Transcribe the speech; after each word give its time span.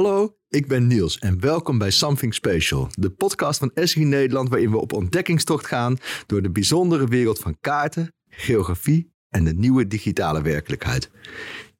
Hallo, 0.00 0.36
ik 0.48 0.68
ben 0.68 0.86
Niels 0.86 1.18
en 1.18 1.40
welkom 1.40 1.78
bij 1.78 1.90
Something 1.90 2.34
Special, 2.34 2.88
de 2.90 3.10
podcast 3.10 3.58
van 3.58 3.70
Esri 3.74 4.04
Nederland 4.04 4.48
waarin 4.48 4.70
we 4.70 4.78
op 4.78 4.92
ontdekkingstocht 4.92 5.66
gaan 5.66 5.98
door 6.26 6.42
de 6.42 6.50
bijzondere 6.50 7.06
wereld 7.06 7.38
van 7.38 7.56
kaarten, 7.60 8.14
geografie 8.28 9.12
en 9.28 9.44
de 9.44 9.54
nieuwe 9.54 9.86
digitale 9.86 10.42
werkelijkheid. 10.42 11.10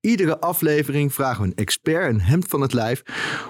Iedere 0.01 0.41
aflevering 0.41 1.14
vragen 1.14 1.43
we 1.43 1.48
een 1.48 1.55
expert 1.55 2.09
een 2.09 2.20
hemd 2.20 2.48
van 2.48 2.61
het 2.61 2.73
lijf 2.73 3.02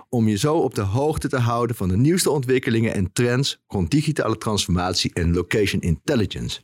om 0.09 0.29
je 0.29 0.37
zo 0.37 0.57
op 0.57 0.75
de 0.75 0.83
hoogte 0.83 1.29
te 1.29 1.39
houden 1.39 1.77
van 1.77 1.89
de 1.89 1.97
nieuwste 1.97 2.31
ontwikkelingen 2.31 2.95
en 2.95 3.13
trends 3.13 3.63
rond 3.67 3.91
digitale 3.91 4.39
transformatie 4.39 5.13
en 5.15 5.35
location 5.35 5.81
intelligence. 5.81 6.61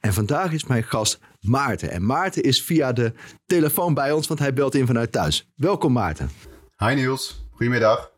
En 0.00 0.12
vandaag 0.12 0.52
is 0.52 0.66
mijn 0.66 0.84
gast 0.84 1.18
Maarten. 1.40 1.90
En 1.90 2.06
Maarten 2.06 2.42
is 2.42 2.62
via 2.62 2.92
de 2.92 3.12
telefoon 3.46 3.94
bij 3.94 4.12
ons, 4.12 4.26
want 4.26 4.40
hij 4.40 4.52
belt 4.52 4.74
in 4.74 4.86
vanuit 4.86 5.12
thuis. 5.12 5.48
Welkom 5.56 5.92
Maarten. 5.92 6.47
Hi 6.84 6.94
Niels, 6.94 7.48
goedemiddag. 7.50 8.10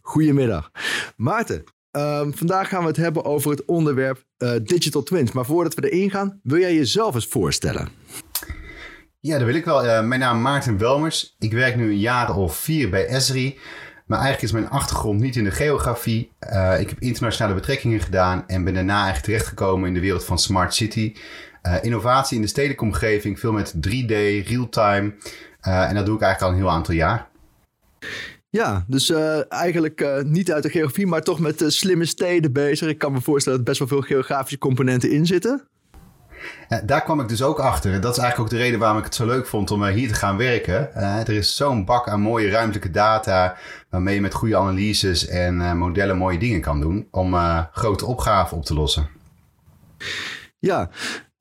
Goedemiddag. 0.00 0.70
Maarten, 1.16 1.64
ehm, 1.90 2.30
vandaag 2.32 2.68
gaan 2.68 2.80
we 2.80 2.86
het 2.86 2.96
hebben 2.96 3.24
over 3.24 3.50
het 3.50 3.64
onderwerp 3.64 4.24
uh, 4.38 4.52
digital 4.62 5.02
twins. 5.02 5.32
Maar 5.32 5.44
voordat 5.44 5.74
we 5.74 5.90
erin 5.90 6.10
gaan, 6.10 6.40
wil 6.42 6.58
jij 6.58 6.74
jezelf 6.74 7.14
eens 7.14 7.26
voorstellen? 7.26 7.88
Ja, 9.20 9.36
dat 9.36 9.46
wil 9.46 9.54
ik 9.54 9.64
wel. 9.64 9.84
Uh, 9.84 10.02
mijn 10.02 10.20
naam 10.20 10.36
is 10.36 10.42
Maarten 10.42 10.78
Welmers. 10.78 11.36
Ik 11.38 11.52
werk 11.52 11.76
nu 11.76 11.90
een 11.90 11.98
jaar 11.98 12.36
of 12.36 12.56
vier 12.56 12.90
bij 12.90 13.06
Esri. 13.06 13.58
Maar 14.06 14.18
eigenlijk 14.18 14.52
is 14.52 14.60
mijn 14.60 14.72
achtergrond 14.72 15.20
niet 15.20 15.36
in 15.36 15.44
de 15.44 15.50
geografie. 15.50 16.32
Uh, 16.52 16.80
ik 16.80 16.88
heb 16.88 17.00
internationale 17.00 17.54
betrekkingen 17.54 18.00
gedaan 18.00 18.44
en 18.46 18.64
ben 18.64 18.74
daarna 18.74 18.94
eigenlijk 18.94 19.24
terechtgekomen 19.24 19.88
in 19.88 19.94
de 19.94 20.00
wereld 20.00 20.24
van 20.24 20.38
Smart 20.38 20.74
City. 20.74 21.14
innovatie 21.82 22.36
in 22.36 22.42
de 22.42 22.48
stedelijke 22.48 22.84
omgeving, 22.84 23.40
veel 23.40 23.52
met 23.52 23.74
3D, 23.74 24.12
real-time. 24.46 25.14
en 25.60 25.94
dat 25.94 26.06
doe 26.06 26.14
ik 26.14 26.22
eigenlijk 26.22 26.42
al 26.42 26.48
een 26.48 26.64
heel 26.64 26.70
aantal 26.70 26.94
jaar. 26.94 27.30
Ja, 28.50 28.84
dus 28.86 29.10
uh, 29.10 29.52
eigenlijk 29.52 30.00
uh, 30.00 30.22
niet 30.22 30.52
uit 30.52 30.62
de 30.62 30.70
geografie, 30.70 31.06
maar 31.06 31.22
toch 31.22 31.38
met 31.38 31.62
uh, 31.62 31.68
slimme 31.68 32.04
steden 32.04 32.52
bezig. 32.52 32.88
Ik 32.88 32.98
kan 32.98 33.12
me 33.12 33.20
voorstellen 33.20 33.58
dat 33.58 33.68
er 33.68 33.74
best 33.74 33.90
wel 33.90 33.98
veel 33.98 34.08
geografische 34.16 34.58
componenten 34.58 35.10
in 35.10 35.26
zitten. 35.26 35.68
Ja, 36.68 36.80
daar 36.80 37.02
kwam 37.02 37.20
ik 37.20 37.28
dus 37.28 37.42
ook 37.42 37.58
achter. 37.58 37.92
En 37.92 38.00
dat 38.00 38.16
is 38.16 38.22
eigenlijk 38.22 38.52
ook 38.52 38.58
de 38.58 38.64
reden 38.64 38.80
waarom 38.80 38.98
ik 38.98 39.04
het 39.04 39.14
zo 39.14 39.26
leuk 39.26 39.46
vond 39.46 39.70
om 39.70 39.84
hier 39.84 40.08
te 40.08 40.14
gaan 40.14 40.36
werken. 40.36 40.94
er 40.94 41.30
is 41.30 41.56
zo'n 41.56 41.84
bak 41.84 42.08
aan 42.08 42.20
mooie 42.20 42.50
ruimtelijke 42.50 42.90
data. 42.90 43.56
waarmee 43.90 44.14
je 44.14 44.20
met 44.20 44.34
goede 44.34 44.56
analyses 44.56 45.26
en 45.26 45.76
modellen 45.76 46.16
mooie 46.16 46.38
dingen 46.38 46.60
kan 46.60 46.80
doen. 46.80 47.08
om 47.10 47.34
grote 47.72 48.06
opgaven 48.06 48.56
op 48.56 48.64
te 48.64 48.74
lossen. 48.74 49.08
Ja, 50.58 50.90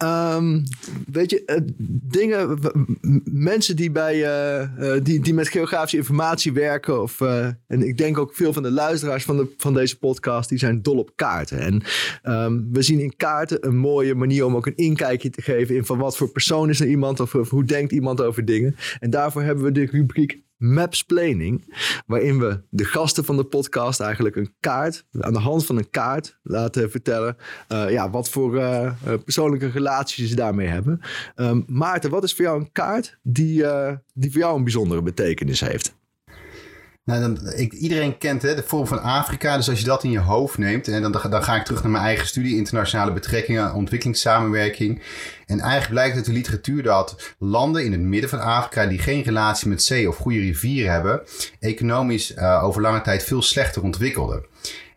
Um, 0.04 0.64
weet 1.12 1.30
je, 1.30 1.44
uh, 1.46 1.56
dingen, 2.02 2.60
mensen 3.24 3.76
die, 3.76 3.92
bij, 3.92 4.16
uh, 4.16 4.70
uh, 4.80 5.04
die, 5.04 5.20
die 5.20 5.34
met 5.34 5.48
geografische 5.48 5.98
informatie 5.98 6.54
werken, 6.54 7.02
of, 7.02 7.22
en 7.22 7.88
ik 7.88 7.98
denk 7.98 8.18
ook 8.18 8.36
veel 8.36 8.54
van 8.54 8.64
de 8.64 8.72
luisteraars 8.72 9.24
van, 9.24 9.38
de, 9.38 9.54
van 9.58 9.74
deze 9.74 9.98
podcast, 9.98 10.50
die 10.50 10.58
zijn 10.58 10.82
dol 10.82 10.98
op 10.98 11.12
kaarten. 11.16 11.60
En 11.60 11.84
um, 12.34 12.68
we 12.72 12.82
zien 12.82 13.00
in 13.00 13.16
kaarten 13.16 13.68
een 13.68 13.78
mooie 13.78 14.16
manier 14.16 14.46
om 14.46 14.56
ook 14.56 14.66
een 14.66 14.76
inkijkje 14.76 15.30
te 15.30 15.42
geven 15.42 15.76
in 15.76 15.86
van 15.86 15.98
wat 15.98 16.18
voor 16.18 16.30
persoon 16.30 16.70
is 16.70 16.80
er 16.80 16.88
iemand, 16.88 17.20
of, 17.20 17.36
of 17.36 17.50
hoe 17.50 17.66
denkt 17.66 17.92
iemand 17.92 18.22
over 18.22 18.46
dingen. 18.46 18.76
En 19.00 19.10
daarvoor 19.10 19.42
hebben 19.42 19.64
we 19.64 19.72
de 19.72 19.86
rubriek 19.86 20.40
Mapsplaining, 20.62 21.76
waarin 22.06 22.40
we 22.40 22.62
de 22.70 22.86
gasten 22.86 23.26
van 23.26 23.38
de 23.38 23.44
podcast 23.44 24.00
eigenlijk 24.00 24.36
een 24.36 24.54
kaart, 24.59 25.06
aan 25.20 25.34
de 25.34 25.40
hand 25.40 25.66
van 25.66 25.78
een 25.78 25.90
kaart, 25.90 26.40
laten 26.44 26.92
vertellen 26.92 27.38
uh, 27.72 27.90
ja, 27.90 28.09
wat 28.09 28.30
voor 28.30 28.56
uh, 28.56 28.94
persoonlijke 29.23 29.70
relaties 29.70 30.30
ze 30.30 30.36
daarmee 30.36 30.67
hebben. 30.67 31.02
Um, 31.36 31.64
Maarten, 31.67 32.09
wat 32.09 32.23
is 32.23 32.34
voor 32.34 32.45
jou 32.45 32.59
een 32.59 32.72
kaart 32.72 33.17
die, 33.22 33.66
die 34.14 34.32
voor 34.32 34.42
jou 34.42 34.58
een 34.58 34.64
bijzondere 34.64 35.02
betekenis 35.02 35.59
heeft? 35.59 36.00
Nou, 37.04 37.22
dan, 37.22 37.54
ik, 37.56 37.73
iedereen 37.73 38.17
kent 38.17 38.42
hè, 38.42 38.56
de 38.56 38.64
vorm 38.64 38.88
van 38.88 39.02
Afrika. 39.02 39.58
Dus 39.58 39.70
als 39.70 39.80
je 39.80 39.86
dat 39.86 40.04
in 40.04 40.12
je 40.12 40.20
hoofd 40.20 40.58
neemt, 40.58 40.88
en 40.88 41.02
dan, 41.02 41.12
dan 41.12 41.44
ga 41.44 41.56
ik 41.56 41.64
terug 41.64 41.82
naar 41.82 41.92
mijn 41.92 42.04
eigen 42.04 42.28
studie, 42.28 42.56
internationale 42.56 43.14
betrekkingen, 43.14 43.73
ontwikkelingssamenwerking. 43.73 45.02
En 45.45 45.60
eigenlijk 45.60 45.92
blijkt 45.92 46.16
uit 46.16 46.26
de 46.26 46.32
literatuur 46.32 46.84
dat 46.84 47.34
landen 47.40 47.86
in 47.86 47.92
het 47.92 48.02
midden 48.02 48.30
van 48.30 48.40
Afrika 48.40 48.86
die 48.86 49.00
geen 49.00 49.23
relatie 49.23 49.70
met 49.70 49.84
zee 49.84 50.08
of 50.08 50.17
goede 50.17 50.40
rivieren 50.40 50.92
hebben, 50.92 51.22
economisch 51.60 52.36
uh, 52.36 52.64
over 52.64 52.82
lange 52.82 53.02
tijd 53.02 53.23
veel 53.23 53.42
slechter 53.42 53.84
ontwikkelden. 53.84 54.45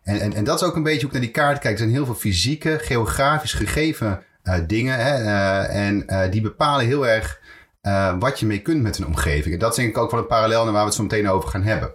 En, 0.03 0.19
en, 0.19 0.33
en 0.33 0.43
dat 0.43 0.61
is 0.61 0.67
ook 0.67 0.75
een 0.75 0.83
beetje 0.83 0.99
hoe 0.99 1.07
ik 1.07 1.13
naar 1.13 1.21
die 1.21 1.31
kaart 1.31 1.59
kijk. 1.59 1.73
Er 1.73 1.79
zijn 1.79 1.91
heel 1.91 2.05
veel 2.05 2.15
fysieke, 2.15 2.79
geografisch 2.81 3.53
gegeven 3.53 4.23
uh, 4.43 4.55
dingen. 4.67 4.99
Hè, 4.99 5.21
uh, 5.21 5.87
en 5.87 6.29
die 6.31 6.41
bepalen 6.41 6.85
heel 6.85 7.07
erg 7.07 7.39
uh, 7.85 8.15
wat 8.19 8.39
je 8.39 8.45
mee 8.45 8.61
kunt 8.61 8.81
met 8.81 8.97
een 8.97 9.05
omgeving. 9.05 9.53
En 9.53 9.59
dat 9.59 9.69
is 9.69 9.75
denk 9.75 9.89
ik 9.89 9.97
ook 9.97 10.11
wel 10.11 10.19
een 10.19 10.27
parallel 10.27 10.63
naar 10.63 10.73
waar 10.73 10.81
we 10.81 10.87
het 10.87 10.95
zo 10.95 11.03
meteen 11.03 11.29
over 11.29 11.49
gaan 11.49 11.63
hebben. 11.63 11.91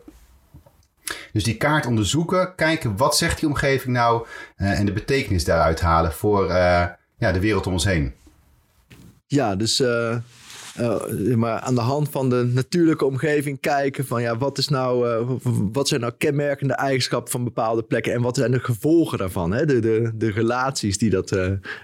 Dus 1.32 1.44
die 1.44 1.56
kaart 1.56 1.86
onderzoeken, 1.86 2.54
kijken 2.54 2.96
wat 2.96 3.16
zegt 3.16 3.40
die 3.40 3.48
omgeving 3.48 3.94
nou 3.94 4.26
uh, 4.56 4.78
en 4.78 4.86
de 4.86 4.92
betekenis 4.92 5.44
daaruit 5.44 5.80
halen 5.80 6.12
voor 6.12 6.44
uh, 6.44 6.86
ja, 7.18 7.32
de 7.32 7.40
wereld 7.40 7.66
om 7.66 7.72
ons 7.72 7.84
heen. 7.84 8.12
Ja, 9.26 9.56
dus 9.56 9.82
maar 11.36 11.60
aan 11.60 11.74
de 11.74 11.80
hand 11.80 12.08
van 12.10 12.30
de 12.30 12.50
natuurlijke 12.54 13.04
omgeving 13.04 13.60
kijken 13.60 14.06
van 14.06 14.22
ja, 14.22 14.36
wat, 14.36 14.58
is 14.58 14.68
nou, 14.68 15.24
wat 15.72 15.88
zijn 15.88 16.00
nou 16.00 16.12
kenmerkende 16.18 16.74
eigenschappen 16.74 17.32
van 17.32 17.44
bepaalde 17.44 17.82
plekken 17.82 18.12
en 18.12 18.22
wat 18.22 18.36
zijn 18.36 18.50
de 18.50 18.60
gevolgen 18.60 19.18
daarvan, 19.18 19.52
hè? 19.52 19.66
De, 19.66 19.78
de, 19.78 20.10
de 20.14 20.30
relaties 20.30 20.98
die 20.98 21.10
dat 21.10 21.36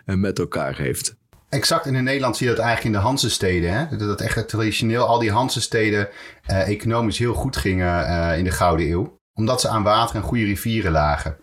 met 0.05 0.39
elkaar 0.39 0.77
heeft. 0.77 1.17
Exact. 1.57 1.87
En 1.87 1.95
in 1.95 2.05
Nederland 2.05 2.37
zie 2.37 2.49
je 2.49 2.55
dat 2.55 2.65
eigenlijk 2.65 2.95
in 2.95 3.01
de 3.01 3.07
Hansesteden. 3.07 3.73
Hè? 3.73 3.97
Dat 3.97 4.21
echt 4.21 4.49
traditioneel 4.49 5.05
al 5.05 5.19
die 5.19 5.31
Hansesteden 5.31 6.09
uh, 6.51 6.69
economisch 6.69 7.19
heel 7.19 7.35
goed 7.35 7.57
gingen 7.57 8.09
uh, 8.09 8.39
in 8.39 8.45
de 8.45 8.51
Gouden 8.51 8.91
Eeuw. 8.91 9.19
Omdat 9.35 9.61
ze 9.61 9.69
aan 9.69 9.83
water 9.83 10.17
en 10.17 10.23
goede 10.23 10.45
rivieren 10.45 10.93
lagen. 10.93 11.37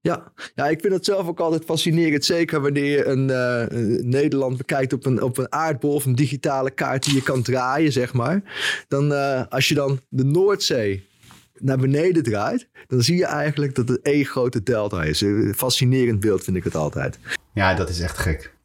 Ja. 0.00 0.32
ja, 0.54 0.68
ik 0.68 0.80
vind 0.80 0.92
het 0.92 1.04
zelf 1.04 1.26
ook 1.26 1.40
altijd 1.40 1.64
fascinerend. 1.64 2.24
Zeker 2.24 2.60
wanneer 2.60 2.90
je 2.90 3.04
een, 3.04 3.28
uh, 3.28 4.02
Nederland 4.02 4.56
bekijkt 4.56 4.92
op 4.92 5.06
een, 5.06 5.22
op 5.22 5.38
een 5.38 5.52
aardbol 5.52 5.94
of 5.94 6.04
een 6.04 6.14
digitale 6.14 6.70
kaart 6.70 7.04
die 7.04 7.14
je 7.14 7.22
kan 7.22 7.42
draaien, 7.42 7.92
zeg 7.92 8.12
maar. 8.12 8.42
Dan 8.88 9.12
als 9.48 9.68
je 9.68 9.74
dan 9.74 10.00
de 10.08 10.24
Noordzee 10.24 11.06
naar 11.54 11.78
beneden 11.78 12.22
draait, 12.22 12.68
dan 12.86 13.02
zie 13.02 13.16
je 13.16 13.26
eigenlijk 13.26 13.74
dat 13.74 13.88
het 13.88 14.02
één 14.02 14.24
grote 14.24 14.62
delta 14.62 15.02
is. 15.02 15.20
Een 15.20 15.54
fascinerend 15.56 16.20
beeld 16.20 16.44
vind 16.44 16.56
ik 16.56 16.64
het 16.64 16.74
altijd. 16.74 17.18
Ja, 17.52 17.74
dat 17.74 17.88
is 17.88 18.00
echt 18.00 18.18
gek. 18.18 18.56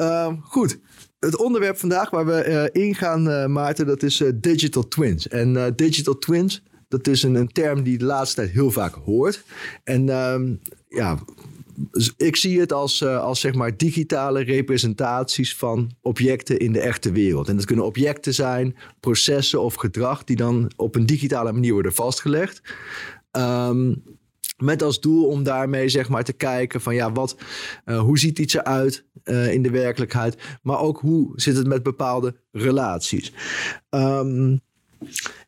Uh, 0.00 0.32
goed. 0.42 0.78
Het 1.18 1.36
onderwerp 1.36 1.78
vandaag 1.78 2.10
waar 2.10 2.26
we 2.26 2.70
uh, 2.72 2.82
ingaan, 2.84 3.28
uh, 3.28 3.46
Maarten, 3.46 3.86
dat 3.86 4.02
is 4.02 4.20
uh, 4.20 4.30
digital 4.34 4.88
twins. 4.88 5.28
En 5.28 5.72
digital 5.76 6.18
twins, 6.18 6.62
dat 6.88 7.06
is 7.06 7.22
een, 7.22 7.34
een, 7.34 7.48
term 7.48 7.82
die 7.82 7.98
de 7.98 8.04
laatste 8.04 8.36
tijd 8.36 8.50
heel 8.50 8.70
vaak 8.70 8.94
hoort. 8.94 9.44
En 9.84 10.08
ehm, 10.08 10.54
ja, 10.88 11.18
ik 12.16 12.36
zie 12.36 12.60
het 12.60 12.72
als, 12.72 13.04
als 13.04 13.40
zeg 13.40 13.54
maar 13.54 13.76
digitale 13.76 14.42
representaties 14.42 15.56
van 15.56 15.90
objecten 16.00 16.58
in 16.58 16.72
de 16.72 16.80
echte 16.80 17.12
wereld. 17.12 17.48
En 17.48 17.56
dat 17.56 17.64
kunnen 17.64 17.84
objecten 17.84 18.34
zijn, 18.34 18.76
processen 19.00 19.62
of 19.62 19.74
gedrag 19.74 20.24
die 20.24 20.36
dan 20.36 20.70
op 20.76 20.94
een 20.94 21.06
digitale 21.06 21.52
manier 21.52 21.72
worden 21.72 21.94
vastgelegd. 21.94 22.62
Um, 23.32 24.02
met 24.60 24.82
als 24.82 25.00
doel 25.00 25.26
om 25.26 25.42
daarmee 25.42 25.88
zeg 25.88 26.08
maar 26.08 26.24
te 26.24 26.32
kijken 26.32 26.80
van 26.80 26.94
ja, 26.94 27.12
wat, 27.12 27.36
uh, 27.86 28.00
hoe 28.00 28.18
ziet 28.18 28.38
iets 28.38 28.54
eruit 28.54 29.04
uh, 29.24 29.52
in 29.52 29.62
de 29.62 29.70
werkelijkheid. 29.70 30.58
Maar 30.62 30.80
ook 30.80 31.00
hoe 31.00 31.32
zit 31.34 31.56
het 31.56 31.66
met 31.66 31.82
bepaalde 31.82 32.36
relaties. 32.52 33.32
Um, 33.90 34.60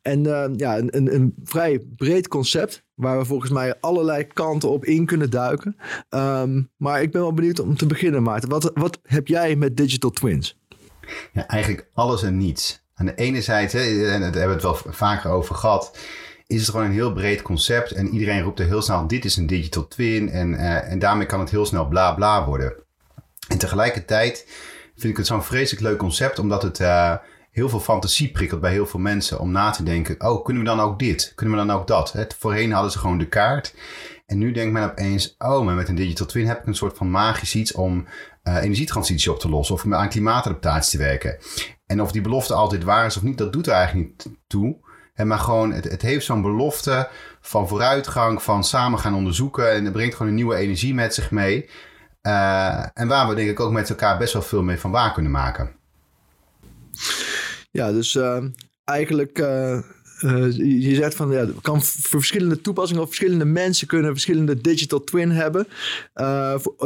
en 0.02 0.24
uh, 0.24 0.44
ja, 0.56 0.78
een, 0.78 1.14
een, 1.14 1.34
vrij 1.44 1.80
breed 1.96 2.28
concept 2.28 2.84
waar 2.94 3.18
we 3.18 3.24
volgens 3.24 3.50
mij 3.50 3.80
allerlei 3.80 4.26
kanten 4.26 4.70
op 4.70 4.84
in 4.84 5.06
kunnen 5.06 5.30
duiken. 5.30 5.76
Um, 6.10 6.70
maar 6.76 7.02
ik 7.02 7.10
ben 7.10 7.20
wel 7.20 7.34
benieuwd 7.34 7.60
om 7.60 7.76
te 7.76 7.86
beginnen, 7.86 8.22
Maarten. 8.22 8.48
Wat, 8.48 8.70
wat 8.74 8.98
heb 9.02 9.26
jij 9.26 9.56
met 9.56 9.76
digital 9.76 10.10
twins? 10.10 10.60
Ja, 11.32 11.46
eigenlijk 11.46 11.90
alles 11.94 12.22
en 12.22 12.36
niets. 12.36 12.82
Aan 12.94 13.06
de 13.06 13.14
ene 13.14 13.42
zijde, 13.42 13.78
en 13.78 14.20
daar 14.20 14.32
hebben 14.32 14.60
we 14.60 14.68
het 14.68 14.82
wel 14.82 14.92
vaker 14.92 15.30
over 15.30 15.54
gehad 15.54 15.98
is 16.52 16.60
het 16.60 16.70
gewoon 16.70 16.86
een 16.86 16.92
heel 16.92 17.12
breed 17.12 17.42
concept. 17.42 17.92
En 17.92 18.08
iedereen 18.08 18.42
roept 18.42 18.60
er 18.60 18.66
heel 18.66 18.82
snel, 18.82 19.06
dit 19.06 19.24
is 19.24 19.36
een 19.36 19.46
digital 19.46 19.88
twin. 19.88 20.30
En, 20.30 20.52
uh, 20.52 20.90
en 20.90 20.98
daarmee 20.98 21.26
kan 21.26 21.40
het 21.40 21.50
heel 21.50 21.66
snel 21.66 21.88
bla 21.88 22.12
bla 22.12 22.46
worden. 22.46 22.74
En 23.48 23.58
tegelijkertijd 23.58 24.46
vind 24.94 25.12
ik 25.12 25.16
het 25.16 25.26
zo'n 25.26 25.42
vreselijk 25.42 25.82
leuk 25.82 25.98
concept, 25.98 26.38
omdat 26.38 26.62
het 26.62 26.80
uh, 26.80 27.14
heel 27.50 27.68
veel 27.68 27.80
fantasie 27.80 28.30
prikkelt 28.30 28.60
bij 28.60 28.72
heel 28.72 28.86
veel 28.86 29.00
mensen 29.00 29.40
om 29.40 29.50
na 29.50 29.70
te 29.70 29.82
denken, 29.82 30.20
oh, 30.20 30.44
kunnen 30.44 30.62
we 30.62 30.68
dan 30.68 30.80
ook 30.80 30.98
dit? 30.98 31.32
Kunnen 31.34 31.58
we 31.58 31.66
dan 31.66 31.76
ook 31.76 31.86
dat? 31.86 32.12
Het, 32.12 32.36
voorheen 32.38 32.72
hadden 32.72 32.92
ze 32.92 32.98
gewoon 32.98 33.18
de 33.18 33.28
kaart. 33.28 33.74
En 34.26 34.38
nu 34.38 34.52
denkt 34.52 34.72
men 34.72 34.90
opeens, 34.90 35.34
oh, 35.38 35.74
met 35.74 35.88
een 35.88 35.94
digital 35.94 36.26
twin 36.26 36.46
heb 36.46 36.58
ik 36.58 36.66
een 36.66 36.74
soort 36.74 36.96
van 36.96 37.10
magisch 37.10 37.54
iets 37.54 37.72
om 37.72 38.06
uh, 38.44 38.56
energietransitie 38.62 39.32
op 39.32 39.38
te 39.38 39.48
lossen 39.48 39.74
of 39.74 39.92
aan 39.92 40.08
klimaatadaptatie 40.08 40.98
te 40.98 41.04
werken. 41.04 41.38
En 41.86 42.02
of 42.02 42.12
die 42.12 42.22
belofte 42.22 42.54
altijd 42.54 42.84
waar 42.84 43.06
is 43.06 43.16
of 43.16 43.22
niet, 43.22 43.38
dat 43.38 43.52
doet 43.52 43.66
er 43.66 43.72
eigenlijk 43.72 44.06
niet 44.06 44.36
toe. 44.46 44.81
En 45.14 45.26
maar 45.26 45.38
gewoon, 45.38 45.72
het, 45.72 45.84
het 45.84 46.02
heeft 46.02 46.24
zo'n 46.24 46.42
belofte 46.42 47.08
van 47.40 47.68
vooruitgang, 47.68 48.42
van 48.42 48.64
samen 48.64 48.98
gaan 48.98 49.14
onderzoeken. 49.14 49.72
En 49.72 49.84
het 49.84 49.92
brengt 49.92 50.14
gewoon 50.14 50.28
een 50.28 50.36
nieuwe 50.36 50.56
energie 50.56 50.94
met 50.94 51.14
zich 51.14 51.30
mee. 51.30 51.68
Uh, 52.22 52.86
en 52.94 53.08
waar 53.08 53.28
we 53.28 53.34
denk 53.34 53.50
ik 53.50 53.60
ook 53.60 53.72
met 53.72 53.90
elkaar 53.90 54.18
best 54.18 54.32
wel 54.32 54.42
veel 54.42 54.62
mee 54.62 54.78
van 54.78 54.90
waar 54.90 55.12
kunnen 55.12 55.32
maken. 55.32 55.70
Ja, 57.70 57.92
dus 57.92 58.14
uh, 58.14 58.44
eigenlijk 58.84 59.38
uh, 59.38 59.80
je 60.56 60.94
zegt 60.94 61.14
van 61.14 61.30
ja, 61.30 61.46
kan 61.62 61.82
voor 61.82 62.18
verschillende 62.18 62.60
toepassingen 62.60 63.02
of 63.02 63.08
verschillende 63.08 63.44
mensen 63.44 63.86
kunnen 63.86 64.10
verschillende 64.10 64.60
digital 64.60 65.04
twin 65.04 65.30
hebben 65.30 65.66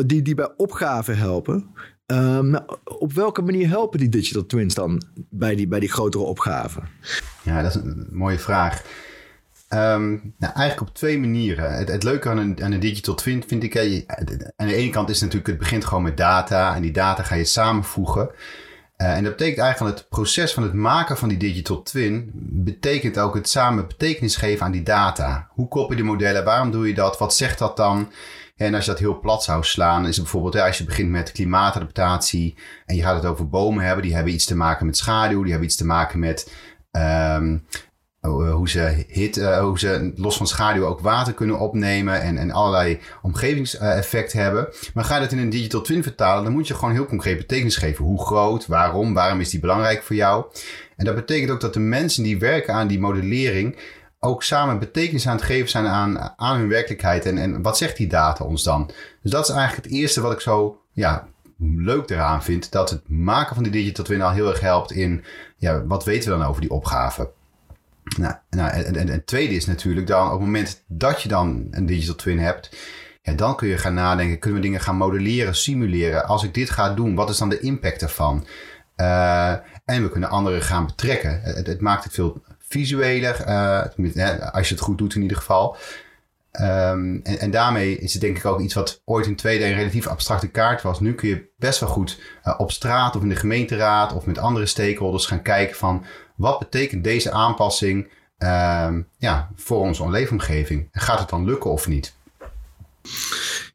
die, 0.07 0.23
die 0.23 0.35
bij 0.35 0.53
opgaven 0.57 1.19
helpen. 1.19 1.75
Um, 2.07 2.57
op 2.85 3.13
welke 3.13 3.43
manier 3.43 3.69
helpen 3.69 3.99
die 3.99 4.09
digital 4.09 4.47
twins 4.47 4.75
dan 4.75 5.03
bij 5.15 5.55
die, 5.55 5.69
bij 5.69 5.81
die 5.81 5.89
grotere 5.89 6.25
opgaven? 6.25 6.89
Ja, 7.43 7.63
dat 7.63 7.75
is 7.77 7.83
een 7.83 8.09
mooie 8.11 8.39
vraag. 8.39 8.83
Um, 9.71 10.35
nou, 10.39 10.53
eigenlijk 10.55 10.81
op 10.81 10.95
twee 10.95 11.19
manieren. 11.19 11.77
Het, 11.77 11.89
het 11.89 12.03
leuke 12.03 12.29
aan 12.29 12.39
een, 12.39 12.63
aan 12.63 12.73
een, 12.73 12.81
digital 12.81 13.15
twin 13.15 13.45
vind 13.47 13.63
ik... 13.63 13.77
aan 14.57 14.67
de 14.67 14.75
ene 14.75 14.91
kant 14.91 15.11
is 15.11 15.21
natuurlijk... 15.21 15.49
het 15.49 15.59
begint 15.59 15.85
gewoon 15.85 16.03
met 16.03 16.17
data... 16.17 16.75
en 16.75 16.83
die 16.83 16.93
data 16.93 17.23
ga 17.23 17.35
je 17.35 17.45
samenvoegen. 17.45 18.31
Uh, 18.97 19.17
en 19.17 19.23
dat 19.25 19.37
betekent 19.37 19.65
eigenlijk 19.65 19.97
het 19.97 20.09
proces 20.09 20.53
van 20.53 20.63
het 20.63 20.73
maken 20.73 21.17
van 21.17 21.29
die 21.29 21.39
digital 21.39 21.83
twin... 21.83 22.31
betekent 22.65 23.19
ook 23.19 23.35
het 23.35 23.49
samen 23.49 23.87
betekenis 23.87 24.37
geven 24.37 24.67
aan 24.67 24.73
die 24.73 24.83
data. 24.83 25.49
Hoe 25.51 25.69
koppel 25.69 25.91
je 25.91 26.03
die 26.03 26.11
modellen? 26.11 26.45
Waarom 26.45 26.71
doe 26.71 26.89
je 26.89 26.95
dat? 26.95 27.19
Wat 27.19 27.35
zegt 27.35 27.59
dat 27.59 27.77
dan? 27.77 28.09
En 28.57 28.75
als 28.75 28.85
je 28.85 28.91
dat 28.91 29.01
heel 29.01 29.21
plat 29.21 29.45
zou 29.45 29.65
slaan, 29.65 30.07
is 30.07 30.17
het 30.17 30.25
bijvoorbeeld 30.25 30.65
als 30.65 30.79
je 30.79 30.85
begint 30.85 31.11
met 31.11 31.33
klimaatadaptatie 31.33 32.59
en 32.87 32.97
je 32.97 33.03
gaat 33.03 33.15
het 33.15 33.25
over 33.25 33.49
bomen 33.49 33.85
hebben, 33.85 34.03
die 34.03 34.15
hebben 34.15 34.33
iets 34.33 34.45
te 34.45 34.57
maken 34.57 34.87
met 34.87 34.97
schaduw, 34.97 35.41
die 35.41 35.51
hebben 35.51 35.69
iets 35.69 35.77
te 35.77 35.87
maken 35.87 36.19
met 36.19 36.53
um, 36.91 37.67
hoe 38.31 38.69
ze, 38.69 39.05
hit, 39.09 39.37
uh, 39.37 39.59
hoe 39.59 39.79
ze 39.79 40.13
los 40.15 40.37
van 40.37 40.47
schaduw 40.47 40.87
ook 40.87 41.01
water 41.01 41.35
kunnen 41.35 41.59
opnemen 41.59 42.21
en, 42.21 42.39
en 42.39 42.51
allerlei 42.51 43.01
omgevingseffecten 43.23 44.41
hebben. 44.41 44.69
Maar 44.95 45.05
ga 45.05 45.15
je 45.15 45.21
dat 45.21 45.33
in 45.33 45.39
een 45.39 45.51
digital 45.51 45.81
twin 45.81 46.03
vertalen, 46.03 46.45
dan 46.45 46.53
moet 46.53 46.69
je 46.69 46.75
gewoon 46.75 46.95
heel 46.95 47.07
concreet 47.07 47.39
betekenis 47.39 47.77
geven. 47.77 48.05
Hoe 48.05 48.25
groot, 48.27 48.67
waarom, 48.67 49.15
waarom 49.15 49.41
is 49.41 49.51
die 49.51 49.61
belangrijk 49.61 50.03
voor 50.03 50.17
jou? 50.17 50.45
En 50.97 51.05
dat 51.05 51.15
betekent 51.15 51.51
ook 51.51 51.61
dat 51.61 51.75
de 51.75 51.81
mensen 51.81 52.23
die 52.23 52.39
werken 52.39 52.75
aan 52.75 52.87
die 52.87 53.01
modellering 53.01 53.77
ook 54.21 54.43
samen 54.43 54.79
betekenis 54.79 55.29
aan 55.29 55.37
het 55.37 55.45
geven 55.45 55.69
zijn 55.69 55.87
aan, 55.87 56.33
aan 56.37 56.59
hun 56.59 56.69
werkelijkheid. 56.69 57.27
En, 57.27 57.39
en 57.39 57.63
wat 57.63 57.77
zegt 57.77 57.97
die 57.97 58.07
data 58.07 58.45
ons 58.45 58.63
dan? 58.63 58.91
Dus 59.23 59.31
dat 59.31 59.49
is 59.49 59.55
eigenlijk 59.55 59.87
het 59.87 59.95
eerste 59.95 60.21
wat 60.21 60.33
ik 60.33 60.41
zo 60.41 60.81
ja, 60.93 61.29
leuk 61.59 62.11
eraan 62.11 62.43
vind. 62.43 62.73
Dat 62.73 62.91
het 62.91 63.09
maken 63.09 63.55
van 63.55 63.65
die 63.65 63.73
digital 63.73 64.05
twin 64.05 64.23
al 64.23 64.31
heel 64.31 64.49
erg 64.49 64.61
helpt 64.61 64.93
in 64.93 65.25
ja, 65.57 65.87
wat 65.87 66.05
weten 66.05 66.33
we 66.33 66.39
dan 66.39 66.49
over 66.49 66.61
die 66.61 66.71
opgave. 66.71 67.31
Nou, 68.19 68.35
nou 68.51 68.71
en, 68.71 68.97
en, 68.97 69.09
het 69.09 69.27
tweede 69.27 69.55
is 69.55 69.67
natuurlijk 69.67 70.07
dan 70.07 70.27
op 70.27 70.33
het 70.33 70.41
moment 70.41 70.85
dat 70.87 71.23
je 71.23 71.29
dan 71.29 71.67
een 71.71 71.87
digital 71.87 72.15
twin 72.15 72.39
hebt. 72.39 72.77
Ja, 73.23 73.33
dan 73.33 73.57
kun 73.57 73.69
je 73.69 73.79
gaan 73.79 73.95
nadenken, 73.95 74.39
kunnen 74.39 74.61
we 74.61 74.67
dingen 74.67 74.81
gaan 74.81 74.97
modelleren, 74.97 75.57
simuleren. 75.57 76.27
Als 76.27 76.43
ik 76.43 76.55
dit 76.55 76.71
ga 76.71 76.95
doen, 76.95 77.15
wat 77.15 77.31
is 77.31 77.39
dan 77.39 77.49
de 77.49 77.61
impact 77.61 78.03
ervan? 78.03 78.47
Uh, 78.97 79.51
en 79.85 80.03
we 80.03 80.09
kunnen 80.09 80.29
anderen 80.29 80.63
gaan 80.63 80.87
betrekken. 80.87 81.41
Het, 81.43 81.81
maakt 81.81 82.05
het 82.05 82.13
veel 82.13 82.43
visueler. 82.69 83.45
Uh, 83.49 84.53
als 84.53 84.69
je 84.69 84.75
het 84.75 84.83
goed 84.83 84.99
doet 84.99 85.15
in 85.15 85.23
ieder 85.23 85.37
geval. 85.37 85.77
Um, 86.61 87.21
en, 87.23 87.39
en, 87.39 87.51
daarmee 87.51 87.99
is 87.99 88.13
het 88.13 88.23
denk 88.23 88.37
ik 88.37 88.45
ook 88.45 88.61
iets 88.61 88.75
wat 88.75 89.03
ooit 89.05 89.27
in 89.27 89.39
2D 89.39 89.43
een 89.43 89.75
relatief 89.75 90.07
abstracte 90.07 90.49
kaart 90.49 90.83
was. 90.83 91.01
Nu 91.01 91.15
kun 91.15 91.29
je 91.29 91.49
best 91.57 91.81
wel 91.81 91.89
goed 91.89 92.21
uh, 92.45 92.55
op 92.59 92.71
straat 92.71 93.17
of 93.17 93.23
in 93.23 93.29
de 93.29 93.37
gemeenteraad 93.37 94.13
of 94.13 94.27
met 94.27 94.39
andere 94.39 94.67
stakeholders 94.67 95.27
gaan 95.27 95.43
kijken 95.43 95.77
van 95.77 96.05
wat 96.37 96.59
betekent 96.59 97.05
deze 97.05 97.31
aanpassing 97.31 98.09
uh, 98.39 98.95
ja, 99.19 99.51
voor 99.55 99.81
onze 99.81 100.11
leefomgeving. 100.11 100.89
Gaat 100.93 101.19
het 101.19 101.29
dan 101.29 101.45
lukken 101.45 101.71
of 101.71 101.89
niet? 101.89 102.17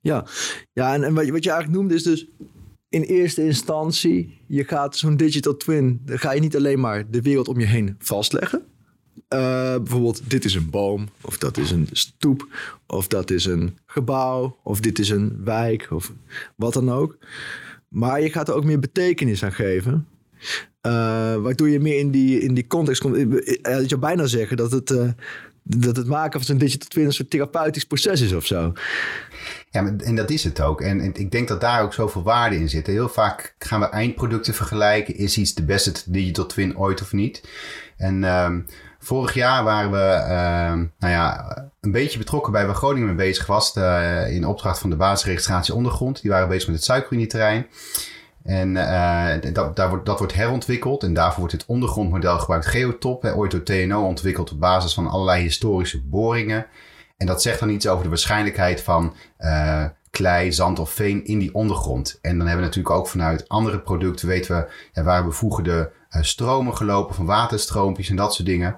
Ja, 0.02 0.26
ja 0.74 0.94
en, 0.94 1.04
en 1.04 1.14
wat, 1.14 1.26
je, 1.26 1.32
wat 1.32 1.44
je 1.44 1.50
eigenlijk 1.50 1.80
noemde 1.80 1.96
is 1.96 2.04
dus 2.04 2.28
in 2.90 3.02
eerste 3.02 3.44
instantie, 3.44 4.44
je 4.48 4.64
gaat 4.64 4.98
zo'n 4.98 5.18
digital 5.18 5.58
twin, 5.58 6.02
dan 6.06 6.20
ga 6.20 6.32
je 6.32 6.40
niet 6.40 6.56
alleen 6.56 6.80
maar 6.80 7.10
de 7.10 7.22
wereld 7.22 7.48
om 7.48 7.60
je 7.60 7.66
heen 7.66 7.96
vastleggen. 8.00 8.71
Uh, 9.34 9.40
bijvoorbeeld, 9.76 10.30
dit 10.30 10.46
is 10.46 10.56
een 10.56 10.70
boom, 10.70 11.10
of 11.22 11.38
dat 11.38 11.58
is 11.58 11.72
een 11.72 11.88
stoep, 11.92 12.48
of 12.86 13.08
dat 13.08 13.30
is 13.30 13.46
een 13.46 13.78
gebouw, 13.86 14.58
of 14.64 14.80
dit 14.80 15.00
is 15.00 15.10
een 15.10 15.42
wijk, 15.44 15.88
of 15.90 16.12
wat 16.56 16.74
dan 16.74 16.92
ook. 16.92 17.18
Maar 17.88 18.22
je 18.22 18.32
gaat 18.32 18.48
er 18.48 18.54
ook 18.54 18.64
meer 18.64 18.80
betekenis 18.80 19.44
aan 19.44 19.54
geven. 19.54 20.08
Uh, 20.82 20.92
waardoor 21.36 21.70
je 21.70 21.80
meer 21.80 22.00
in 22.00 22.12
die, 22.12 22.40
in 22.40 22.54
die 22.54 22.68
context 22.68 23.02
komt. 23.02 23.16
Je 23.16 23.84
zou 23.88 24.02
bijna 24.02 24.26
zeggen 24.26 24.58
dat 24.58 24.72
het, 24.72 24.94
dat 25.64 25.96
het 25.96 26.08
maken 26.08 26.32
van 26.32 26.44
zo'n 26.44 26.58
digital 26.58 26.88
twin 26.88 27.06
een 27.06 27.14
soort 27.14 27.30
therapeutisch 27.30 27.86
proces 27.86 28.22
is 28.22 28.34
of 28.34 28.46
zo. 28.46 28.74
Ja, 29.70 29.98
en 29.98 30.16
dat 30.16 30.30
is 30.30 30.44
het 30.44 30.62
ook. 30.62 30.82
En, 30.82 31.14
ik 31.16 31.32
denk 31.32 31.48
dat 31.48 31.62
daar 31.62 31.84
ook 31.84 31.94
zoveel 31.94 32.24
waarde 32.24 32.56
in 32.56 32.70
zit. 32.70 32.88
Heel 32.88 33.10
vaak 33.10 33.56
gaan 33.60 33.80
we 33.80 33.86
eindproducten 33.86 34.54
vergelijken. 34.54 35.16
Is 35.16 35.38
iets 35.38 35.54
de 35.54 35.64
beste 35.64 36.12
digital 36.12 36.46
twin 36.46 36.78
ooit 36.78 37.02
of 37.02 37.14
niet? 37.14 37.44
En 37.98 38.24
uh, 38.24 38.56
vorig 39.02 39.34
jaar 39.34 39.64
waren 39.64 39.92
we 39.92 40.24
uh, 40.24 40.88
nou 41.00 41.14
ja, 41.14 41.56
een 41.82 41.92
beetje 41.92 42.18
betrokken 42.18 42.52
bij 42.52 42.66
waar 42.66 42.76
Groningen 42.76 43.08
mee 43.08 43.28
bezig 43.28 43.46
was. 43.46 43.76
Uh, 43.76 44.34
in 44.34 44.46
opdracht 44.46 44.80
van 44.80 44.90
de 44.90 44.96
basisregistratie 44.96 45.74
ondergrond. 45.74 46.22
Die 46.22 46.32
waren 46.32 46.48
bezig 46.48 46.68
met 46.68 46.76
het 46.76 46.86
suikerunieterrein. 46.86 47.68
En 48.44 48.76
uh, 48.76 49.54
dat, 49.54 49.76
daar 49.76 49.90
wordt, 49.90 50.06
dat 50.06 50.18
wordt 50.18 50.34
herontwikkeld. 50.34 51.04
En 51.04 51.14
daarvoor 51.14 51.40
wordt 51.40 51.54
het 51.54 51.66
ondergrondmodel 51.66 52.40
gebruikt. 52.40 52.66
Geotop, 52.66 53.22
hè, 53.22 53.36
ooit 53.36 53.52
door 53.52 53.64
TNO 53.64 54.06
ontwikkeld 54.06 54.52
op 54.52 54.60
basis 54.60 54.94
van 54.94 55.08
allerlei 55.08 55.42
historische 55.42 56.02
boringen. 56.02 56.66
En 57.18 57.28
dat 57.28 57.42
zegt 57.42 57.60
dan 57.60 57.70
iets 57.70 57.88
over 57.88 58.04
de 58.04 58.10
waarschijnlijkheid 58.10 58.82
van 58.82 59.16
uh, 59.40 59.86
klei, 60.12 60.52
zand 60.52 60.80
of 60.80 60.92
veen 60.92 61.26
in 61.26 61.40
die 61.40 61.54
ondergrond. 61.54 62.20
En 62.22 62.38
dan 62.38 62.48
hebben 62.48 62.64
we 62.66 62.70
natuurlijk 62.70 62.96
ook 62.96 63.08
vanuit 63.08 63.50
andere 63.50 63.80
producten, 63.80 64.28
weten 64.28 64.56
we, 64.56 64.72
ja, 64.94 65.04
waar 65.04 65.26
we 65.26 65.32
vroeger 65.32 65.64
de 65.64 65.90
uh, 66.12 66.22
stromen 66.22 66.78
gelopen 66.78 67.16
van 67.16 67.26
waterstroompjes 67.26 68.10
en 68.10 68.16
dat 68.16 68.34
soort 68.34 68.48
dingen. 68.48 68.78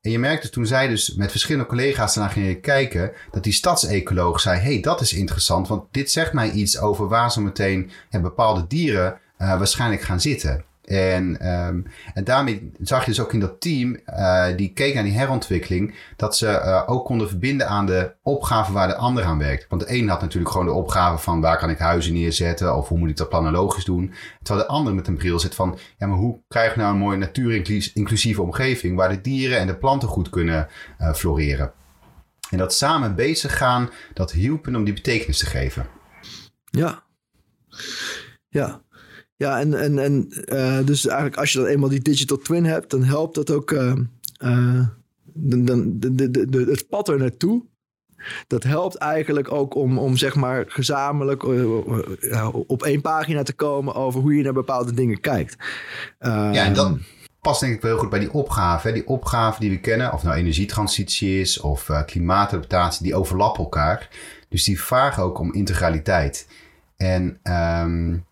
En 0.00 0.10
je 0.10 0.18
merkte 0.18 0.50
toen 0.50 0.66
zij 0.66 0.88
dus 0.88 1.14
met 1.14 1.30
verschillende 1.30 1.68
collega's 1.68 2.14
daarna 2.14 2.30
gingen 2.30 2.60
kijken, 2.60 3.12
dat 3.30 3.44
die 3.44 3.52
stadsecoloog 3.52 4.40
zei: 4.40 4.60
hey, 4.60 4.80
dat 4.80 5.00
is 5.00 5.12
interessant, 5.12 5.68
want 5.68 5.84
dit 5.90 6.10
zegt 6.10 6.32
mij 6.32 6.50
iets 6.50 6.78
over 6.78 7.08
waar 7.08 7.32
zo 7.32 7.40
meteen 7.40 7.90
bepaalde 8.10 8.66
dieren 8.66 9.18
uh, 9.38 9.58
waarschijnlijk 9.58 10.02
gaan 10.02 10.20
zitten. 10.20 10.64
En, 10.86 11.48
um, 11.48 11.86
en 12.14 12.24
daarmee 12.24 12.72
zag 12.80 13.00
je 13.00 13.10
dus 13.10 13.20
ook 13.20 13.32
in 13.32 13.40
dat 13.40 13.60
team, 13.60 14.00
uh, 14.06 14.46
die 14.56 14.72
keek 14.72 14.94
naar 14.94 15.02
die 15.02 15.18
herontwikkeling, 15.18 15.94
dat 16.16 16.36
ze 16.36 16.46
uh, 16.46 16.82
ook 16.86 17.04
konden 17.04 17.28
verbinden 17.28 17.68
aan 17.68 17.86
de 17.86 18.14
opgave 18.22 18.72
waar 18.72 18.88
de 18.88 18.96
ander 18.96 19.24
aan 19.24 19.38
werkt. 19.38 19.66
Want 19.68 19.82
de 19.82 19.94
een 19.94 20.08
had 20.08 20.20
natuurlijk 20.20 20.52
gewoon 20.52 20.66
de 20.66 20.72
opgave 20.72 21.22
van 21.22 21.40
waar 21.40 21.58
kan 21.58 21.70
ik 21.70 21.78
huizen 21.78 22.12
neerzetten 22.12 22.76
of 22.76 22.88
hoe 22.88 22.98
moet 22.98 23.10
ik 23.10 23.16
dat 23.16 23.28
planologisch 23.28 23.84
doen. 23.84 24.14
Terwijl 24.42 24.66
de 24.66 24.72
ander 24.72 24.94
met 24.94 25.06
een 25.06 25.16
bril 25.16 25.38
zit 25.38 25.54
van, 25.54 25.78
ja 25.98 26.06
maar 26.06 26.18
hoe 26.18 26.40
krijg 26.48 26.74
je 26.74 26.80
nou 26.80 26.92
een 26.92 27.00
mooie 27.00 27.18
natuurinclusieve 27.18 28.42
omgeving 28.42 28.96
waar 28.96 29.08
de 29.08 29.20
dieren 29.20 29.58
en 29.58 29.66
de 29.66 29.76
planten 29.76 30.08
goed 30.08 30.30
kunnen 30.30 30.68
uh, 31.00 31.12
floreren. 31.12 31.72
En 32.50 32.58
dat 32.58 32.74
samen 32.74 33.14
bezig 33.14 33.56
gaan, 33.56 33.90
dat 34.14 34.32
hielpen 34.32 34.76
om 34.76 34.84
die 34.84 34.94
betekenis 34.94 35.38
te 35.38 35.46
geven. 35.46 35.86
Ja. 36.70 37.04
Ja, 38.48 38.80
ja, 39.36 39.60
en, 39.60 39.74
en, 39.74 39.98
en 39.98 40.28
uh, 40.44 40.78
dus 40.84 41.06
eigenlijk 41.06 41.36
als 41.36 41.52
je 41.52 41.58
dan 41.58 41.66
eenmaal 41.68 41.88
die 41.88 42.02
digital 42.02 42.38
twin 42.38 42.64
hebt, 42.64 42.90
dan 42.90 43.02
helpt 43.02 43.34
dat 43.34 43.50
ook 43.50 43.70
uh, 43.70 43.92
dan, 45.34 45.98
de, 45.98 46.14
de, 46.14 46.48
de, 46.48 46.64
het 46.70 46.88
pad 46.88 47.08
er 47.08 47.18
naartoe. 47.18 47.64
Dat 48.46 48.62
helpt 48.62 48.96
eigenlijk 48.96 49.52
ook 49.52 49.74
om, 49.74 49.98
om 49.98 50.16
zeg 50.16 50.34
maar 50.34 50.64
gezamenlijk 50.68 51.44
op 52.66 52.82
één 52.82 53.00
pagina 53.00 53.42
te 53.42 53.52
komen 53.52 53.94
over 53.94 54.20
hoe 54.20 54.34
je 54.34 54.42
naar 54.42 54.52
bepaalde 54.52 54.92
dingen 54.92 55.20
kijkt. 55.20 55.56
ja, 56.18 56.52
en 56.52 56.76
ehm, 56.76 56.94
past 57.40 57.60
denk 57.60 57.74
ik 57.74 57.80
wel 57.80 57.90
heel 57.90 58.00
goed 58.00 58.10
bij 58.10 58.18
die 58.18 58.32
opgave. 58.32 58.92
Die 58.92 59.06
opgave 59.06 59.60
die 59.60 59.70
we 59.70 59.80
kennen, 59.80 60.12
of 60.12 60.22
nou 60.22 60.36
energietransitie 60.36 61.40
is 61.40 61.60
of 61.60 61.90
klimaatadaptatie, 62.06 63.02
die 63.02 63.14
overlappen 63.14 63.62
elkaar. 63.62 64.08
Dus 64.48 64.64
die 64.64 64.80
vragen 64.80 65.22
ook 65.22 65.38
om 65.38 65.52
integraliteit. 65.52 66.48
En 66.96 67.38
um, 67.42 68.24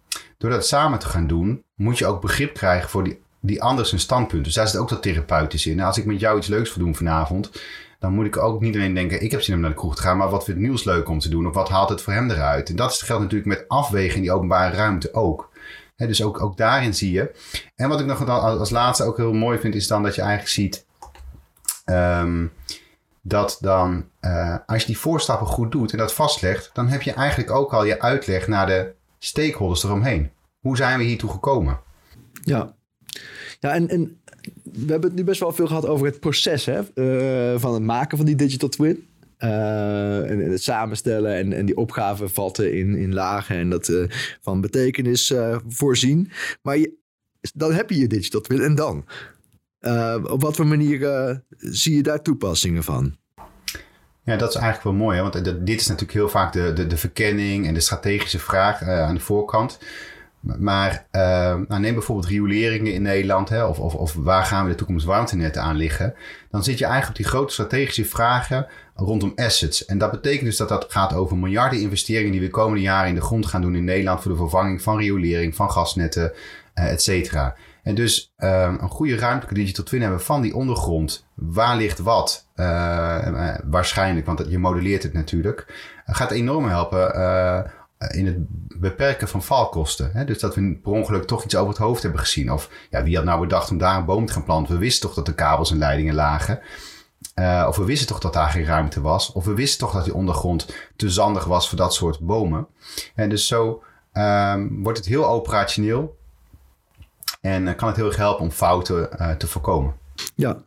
door 0.45 0.53
dat 0.53 0.67
samen 0.67 0.99
te 0.99 1.07
gaan 1.07 1.27
doen, 1.27 1.65
moet 1.75 1.99
je 1.99 2.07
ook 2.07 2.21
begrip 2.21 2.55
krijgen 2.55 2.91
voor 2.91 3.05
die, 3.05 3.21
die 3.41 3.63
anders 3.63 3.93
een 3.93 3.99
standpunt. 3.99 4.45
Dus 4.45 4.55
daar 4.55 4.69
zit 4.69 4.81
ook 4.81 4.89
dat 4.89 5.03
therapeutisch 5.03 5.67
in. 5.67 5.81
Als 5.81 5.99
ik 5.99 6.05
met 6.05 6.21
jou 6.21 6.39
iets 6.39 6.47
leuks 6.47 6.75
wil 6.75 6.85
doen 6.85 6.95
vanavond, 6.95 7.51
dan 7.99 8.13
moet 8.13 8.27
ik 8.27 8.37
ook 8.37 8.61
niet 8.61 8.75
alleen 8.75 8.95
denken, 8.95 9.23
ik 9.23 9.31
heb 9.31 9.43
zin 9.43 9.55
om 9.55 9.61
naar 9.61 9.71
de 9.71 9.77
kroeg 9.77 9.97
te 9.97 10.03
gaan, 10.03 10.17
maar 10.17 10.31
wat 10.31 10.45
vindt 10.45 10.61
Niels 10.61 10.85
leuk 10.85 11.09
om 11.09 11.19
te 11.19 11.29
doen? 11.29 11.47
Of 11.47 11.55
wat 11.55 11.69
haalt 11.69 11.89
het 11.89 12.03
voor 12.03 12.13
hem 12.13 12.31
eruit? 12.31 12.69
En 12.69 12.77
dat 12.77 12.95
geldt 12.95 13.23
natuurlijk 13.23 13.51
met 13.51 13.65
afwegen 13.69 14.17
in 14.17 14.23
die 14.23 14.33
openbare 14.33 14.77
ruimte 14.77 15.15
ook. 15.15 15.51
dus 15.97 16.23
ook, 16.23 16.43
ook 16.43 16.57
daarin 16.57 16.95
zie 16.95 17.13
je. 17.13 17.35
En 17.75 17.89
wat 17.89 18.01
ik 18.01 18.07
nog 18.07 18.29
als 18.29 18.71
laatste 18.71 19.05
ook 19.05 19.17
heel 19.17 19.33
mooi 19.33 19.59
vind, 19.59 19.75
is 19.75 19.87
dan 19.87 20.03
dat 20.03 20.15
je 20.15 20.21
eigenlijk 20.21 20.51
ziet 20.51 20.87
um, 21.85 22.53
dat 23.23 23.59
dan, 23.61 24.05
uh, 24.21 24.57
als 24.67 24.81
je 24.81 24.87
die 24.87 24.99
voorstappen 24.99 25.47
goed 25.47 25.73
doet 25.73 25.93
en 25.93 25.99
dat 25.99 26.15
vastlegt, 26.15 26.71
dan 26.73 26.89
heb 26.89 27.03
je 27.03 27.13
eigenlijk 27.13 27.51
ook 27.51 27.73
al 27.73 27.85
je 27.85 28.01
uitleg 28.01 28.49
naar 28.49 28.67
de 28.67 28.93
stakeholders 29.19 29.85
eromheen. 29.85 30.31
Hoe 30.65 30.77
zijn 30.77 30.99
we 30.99 31.05
hiertoe 31.05 31.31
gekomen? 31.31 31.81
Ja, 32.43 32.75
ja 33.61 33.73
en, 33.73 33.89
en 33.89 34.21
we 34.63 34.91
hebben 34.93 35.11
het 35.11 35.15
nu 35.15 35.25
best 35.25 35.41
wel 35.41 35.53
veel 35.53 35.67
gehad 35.67 35.87
over 35.87 36.07
het 36.07 36.21
proces 36.21 36.65
hè? 36.65 36.81
Uh, 36.95 37.61
van 37.61 37.75
het 37.75 37.83
maken 37.83 38.17
van 38.17 38.27
die 38.27 38.37
digital 38.37 38.69
twin. 38.69 39.07
Uh, 39.39 40.31
en, 40.31 40.51
het 40.51 40.63
samenstellen 40.63 41.35
en, 41.35 41.53
en 41.53 41.67
die 41.67 41.77
opgaven 41.77 42.31
vatten 42.31 42.73
in, 42.73 42.97
in 42.97 43.15
lagen 43.15 43.57
en 43.57 43.71
dat 43.71 43.89
uh, 43.89 44.05
van 44.41 44.61
betekenis 44.61 45.35
voorzien. 45.69 46.31
Maar 46.63 46.79
je, 46.79 46.95
dan 47.55 47.73
heb 47.73 47.91
je 47.91 47.99
je 47.99 48.07
digital 48.07 48.41
twin 48.41 48.61
en 48.61 48.75
dan? 48.75 49.05
op 50.31 50.43
wat 50.43 50.57
voor 50.57 50.67
manier 50.67 51.43
zie 51.59 51.97
je 51.97 52.03
daar 52.03 52.23
toepassingen 52.23 52.85
van? 52.85 53.17
Ja, 54.23 54.37
dat 54.37 54.49
is 54.49 54.55
eigenlijk 54.55 54.85
wel 54.85 54.93
mooi. 54.93 55.17
Hè? 55.17 55.23
Want 55.23 55.67
dit 55.67 55.81
is 55.81 55.87
natuurlijk 55.87 56.19
heel 56.19 56.29
vaak 56.29 56.53
de, 56.53 56.73
de, 56.73 56.87
de 56.87 56.97
verkenning 56.97 57.67
en 57.67 57.75
de 57.75 57.81
strategische 57.81 58.39
vraag 58.39 58.83
aan 58.83 59.15
de 59.15 59.21
voorkant. 59.21 59.79
Maar 60.45 61.07
uh, 61.13 61.21
nou 61.69 61.81
neem 61.81 61.95
bijvoorbeeld 61.95 62.29
rioleringen 62.29 62.93
in 62.93 63.03
Nederland, 63.03 63.49
hè, 63.49 63.65
of, 63.65 63.79
of, 63.79 64.15
waar 64.15 64.45
gaan 64.45 64.65
we 64.65 64.71
de 64.71 64.77
toekomst 64.77 65.07
warmtenetten 65.07 65.63
aan 65.63 65.77
liggen. 65.77 66.15
Dan 66.51 66.65
zit 66.65 66.79
je 66.79 66.85
eigenlijk 66.85 67.19
op 67.19 67.25
die 67.25 67.33
grote 67.33 67.53
strategische 67.53 68.05
vragen 68.05 68.67
rondom 68.95 69.33
assets. 69.37 69.85
En 69.85 69.99
dat 69.99 70.11
betekent 70.11 70.45
dus 70.45 70.57
dat 70.57 70.69
dat 70.69 70.87
gaat 70.89 71.15
over 71.15 71.37
miljarden 71.37 71.81
investeringen 71.81 72.31
die 72.31 72.41
we 72.41 72.47
de 72.47 72.53
komende 72.53 72.81
jaren 72.81 73.09
in 73.09 73.15
de 73.15 73.21
grond 73.21 73.47
gaan 73.47 73.61
doen 73.61 73.75
in 73.75 73.85
Nederland 73.85 74.23
voor 74.23 74.31
de 74.31 74.37
vervanging 74.37 74.83
van 74.83 74.99
riolering, 74.99 75.57
van 75.57 75.71
gasnetten, 75.71 76.33
uh, 76.75 76.91
et 76.91 77.03
cetera. 77.03 77.57
En 77.83 77.95
dus 77.95 78.33
uh, 78.39 78.75
een 78.81 78.89
goede 78.89 79.17
ruimtelijke 79.17 79.55
digital 79.61 79.85
twin 79.85 80.01
hebben 80.01 80.21
van 80.21 80.43
die 80.43 80.55
ondergrond. 80.55 81.27
Waar 81.35 81.77
ligt 81.77 81.99
wat? 81.99 82.47
Uh, 82.57 83.55
waarschijnlijk, 83.65 84.27
want 84.27 84.45
je 84.49 84.59
modelleert 84.59 85.03
het 85.03 85.13
natuurlijk. 85.13 85.67
gaat 86.07 86.31
enorm 86.31 86.69
helpen 86.69 87.15
eh, 87.15 88.19
in 88.19 88.27
het 88.27 88.37
beperken 88.77 89.29
van 89.29 89.43
valkosten. 89.43 90.11
Hè? 90.13 90.25
Dus 90.25 90.39
dat 90.39 90.55
we 90.55 90.79
per 90.83 90.93
ongeluk 90.93 91.25
toch 91.25 91.45
iets 91.45 91.57
over 91.57 91.69
het 91.69 91.79
hoofd 91.79 92.03
hebben 92.03 92.21
gezien. 92.21 92.53
Of 92.53 92.71
ja, 92.91 93.03
wie 93.03 93.17
had 93.17 93.25
nou 93.25 93.41
bedacht 93.41 93.71
om 93.71 93.79
daar 93.79 93.97
een 93.97 94.05
boom 94.05 94.27
te 94.27 94.33
gaan 94.33 94.45
planten? 94.45 94.75
We 94.75 94.81
wisten 94.81 95.07
toch 95.07 95.17
dat 95.17 95.27
de 95.27 95.35
kabels 95.35 95.71
en 95.71 95.79
leidingen 95.79 96.15
lagen. 96.15 96.61
Uh, 97.35 97.65
of 97.69 97.77
we 97.77 97.85
wisten 97.85 98.07
toch 98.07 98.19
dat 98.19 98.33
daar 98.33 98.49
geen 98.49 98.65
ruimte 98.65 99.01
was. 99.01 99.33
Of 99.33 99.45
we 99.45 99.55
wisten 99.55 99.79
toch 99.79 99.93
dat 99.93 100.05
die 100.05 100.15
ondergrond 100.15 100.75
te 100.97 101.11
zandig 101.11 101.45
was 101.45 101.69
voor 101.69 101.79
dat 101.79 101.95
soort 101.95 102.21
bomen. 102.21 102.67
En 103.15 103.29
dus 103.29 103.47
zo 103.47 103.83
um, 104.13 104.83
wordt 104.83 104.99
het 104.99 105.07
heel 105.07 105.27
operationeel. 105.27 106.17
En 107.41 107.67
uh, 107.67 107.75
kan 107.75 107.89
het 107.89 107.97
heel 107.97 108.07
erg 108.07 108.17
helpen 108.17 108.43
om 108.43 108.51
fouten 108.51 109.09
uh, 109.21 109.31
te 109.31 109.47
voorkomen. 109.47 109.95
Ja, 110.35 110.65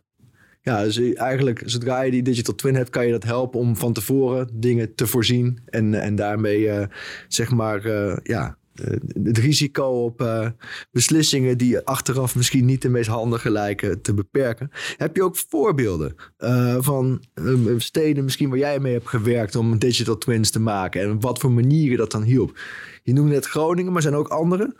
ja, 0.68 0.84
dus 0.84 1.14
eigenlijk 1.14 1.62
zodra 1.64 2.02
je 2.02 2.10
die 2.10 2.22
digital 2.22 2.54
twin 2.54 2.74
hebt, 2.74 2.90
kan 2.90 3.06
je 3.06 3.12
dat 3.12 3.24
helpen 3.24 3.60
om 3.60 3.76
van 3.76 3.92
tevoren 3.92 4.48
dingen 4.52 4.94
te 4.94 5.06
voorzien. 5.06 5.58
En, 5.66 5.94
en 5.94 6.14
daarmee 6.14 6.60
uh, 6.60 6.82
zeg 7.28 7.50
maar 7.50 7.86
uh, 7.86 8.16
ja, 8.22 8.56
uh, 8.74 8.96
het 9.22 9.38
risico 9.38 9.84
op 9.84 10.16
beslissingen 10.90 11.58
die 11.58 11.78
achteraf 11.78 12.36
misschien 12.36 12.64
niet 12.64 12.82
de 12.82 12.88
meest 12.88 13.08
handige 13.08 13.50
lijken 13.50 14.02
te 14.02 14.14
beperken. 14.14 14.70
Heb 14.96 15.16
je 15.16 15.22
ook 15.22 15.36
voorbeelden 15.48 16.14
van 16.78 17.22
steden 17.76 18.24
misschien 18.24 18.48
waar 18.48 18.58
jij 18.58 18.80
mee 18.80 18.92
hebt 18.92 19.08
gewerkt 19.08 19.56
om 19.56 19.78
digital 19.78 20.18
twins 20.18 20.50
te 20.50 20.60
maken 20.60 21.00
en 21.02 21.20
wat 21.20 21.38
voor 21.38 21.52
manieren 21.52 21.98
dat 21.98 22.10
dan 22.10 22.22
hielp? 22.22 22.58
Je 23.02 23.12
noemde 23.12 23.32
net 23.32 23.46
Groningen, 23.46 23.92
maar 23.92 24.02
zijn 24.02 24.14
ook 24.14 24.28
andere? 24.28 24.74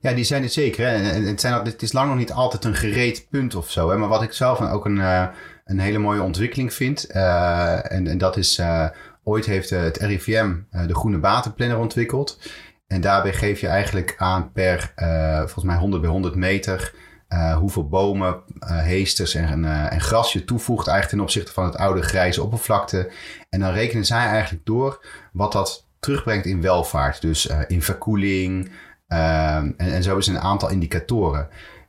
Ja, 0.00 0.12
die 0.12 0.24
zijn 0.24 0.42
het 0.42 0.52
zeker. 0.52 0.86
Hè. 0.86 0.96
Het, 0.96 1.40
zijn, 1.40 1.64
het 1.64 1.82
is 1.82 1.92
lang 1.92 2.08
nog 2.08 2.18
niet 2.18 2.32
altijd 2.32 2.64
een 2.64 2.74
gereed 2.74 3.26
punt 3.30 3.54
of 3.54 3.70
zo. 3.70 3.90
Hè. 3.90 3.96
Maar 3.96 4.08
wat 4.08 4.22
ik 4.22 4.32
zelf 4.32 4.60
ook 4.60 4.84
een, 4.84 4.96
uh, 4.96 5.26
een 5.64 5.78
hele 5.78 5.98
mooie 5.98 6.22
ontwikkeling 6.22 6.74
vind. 6.74 7.06
Uh, 7.14 7.92
en, 7.92 8.06
en 8.06 8.18
dat 8.18 8.36
is, 8.36 8.58
uh, 8.58 8.86
ooit 9.24 9.46
heeft 9.46 9.70
het 9.70 9.96
RIVM 9.96 10.54
de 10.86 10.94
Groene 10.94 11.18
Batenplanner 11.18 11.78
ontwikkeld. 11.78 12.38
En 12.86 13.00
daarbij 13.00 13.32
geef 13.32 13.60
je 13.60 13.66
eigenlijk 13.66 14.14
aan 14.18 14.52
per, 14.52 14.92
volgens 15.38 15.64
mij 15.64 15.76
100 15.76 16.02
bij 16.02 16.10
100 16.10 16.34
meter... 16.34 16.94
hoeveel 17.58 17.88
bomen, 17.88 18.42
heesters 18.66 19.34
en, 19.34 19.64
en 19.90 20.00
gras 20.00 20.32
je 20.32 20.44
toevoegt 20.44 20.86
eigenlijk 20.86 21.16
ten 21.16 21.20
opzichte 21.24 21.52
van 21.52 21.64
het 21.64 21.76
oude 21.76 22.02
grijze 22.02 22.42
oppervlakte. 22.42 23.10
En 23.48 23.60
dan 23.60 23.72
rekenen 23.72 24.04
zij 24.04 24.26
eigenlijk 24.26 24.66
door 24.66 25.06
wat 25.32 25.52
dat 25.52 25.86
terugbrengt 26.00 26.46
in 26.46 26.60
welvaart. 26.60 27.20
Dus 27.20 27.48
in 27.66 27.82
verkoeling, 27.82 28.70
en, 29.08 29.74
en, 29.76 30.02
zo 30.02 30.16
is 30.16 30.26
een 30.26 30.40
aantal 30.40 30.70
indicatoren. 30.70 31.48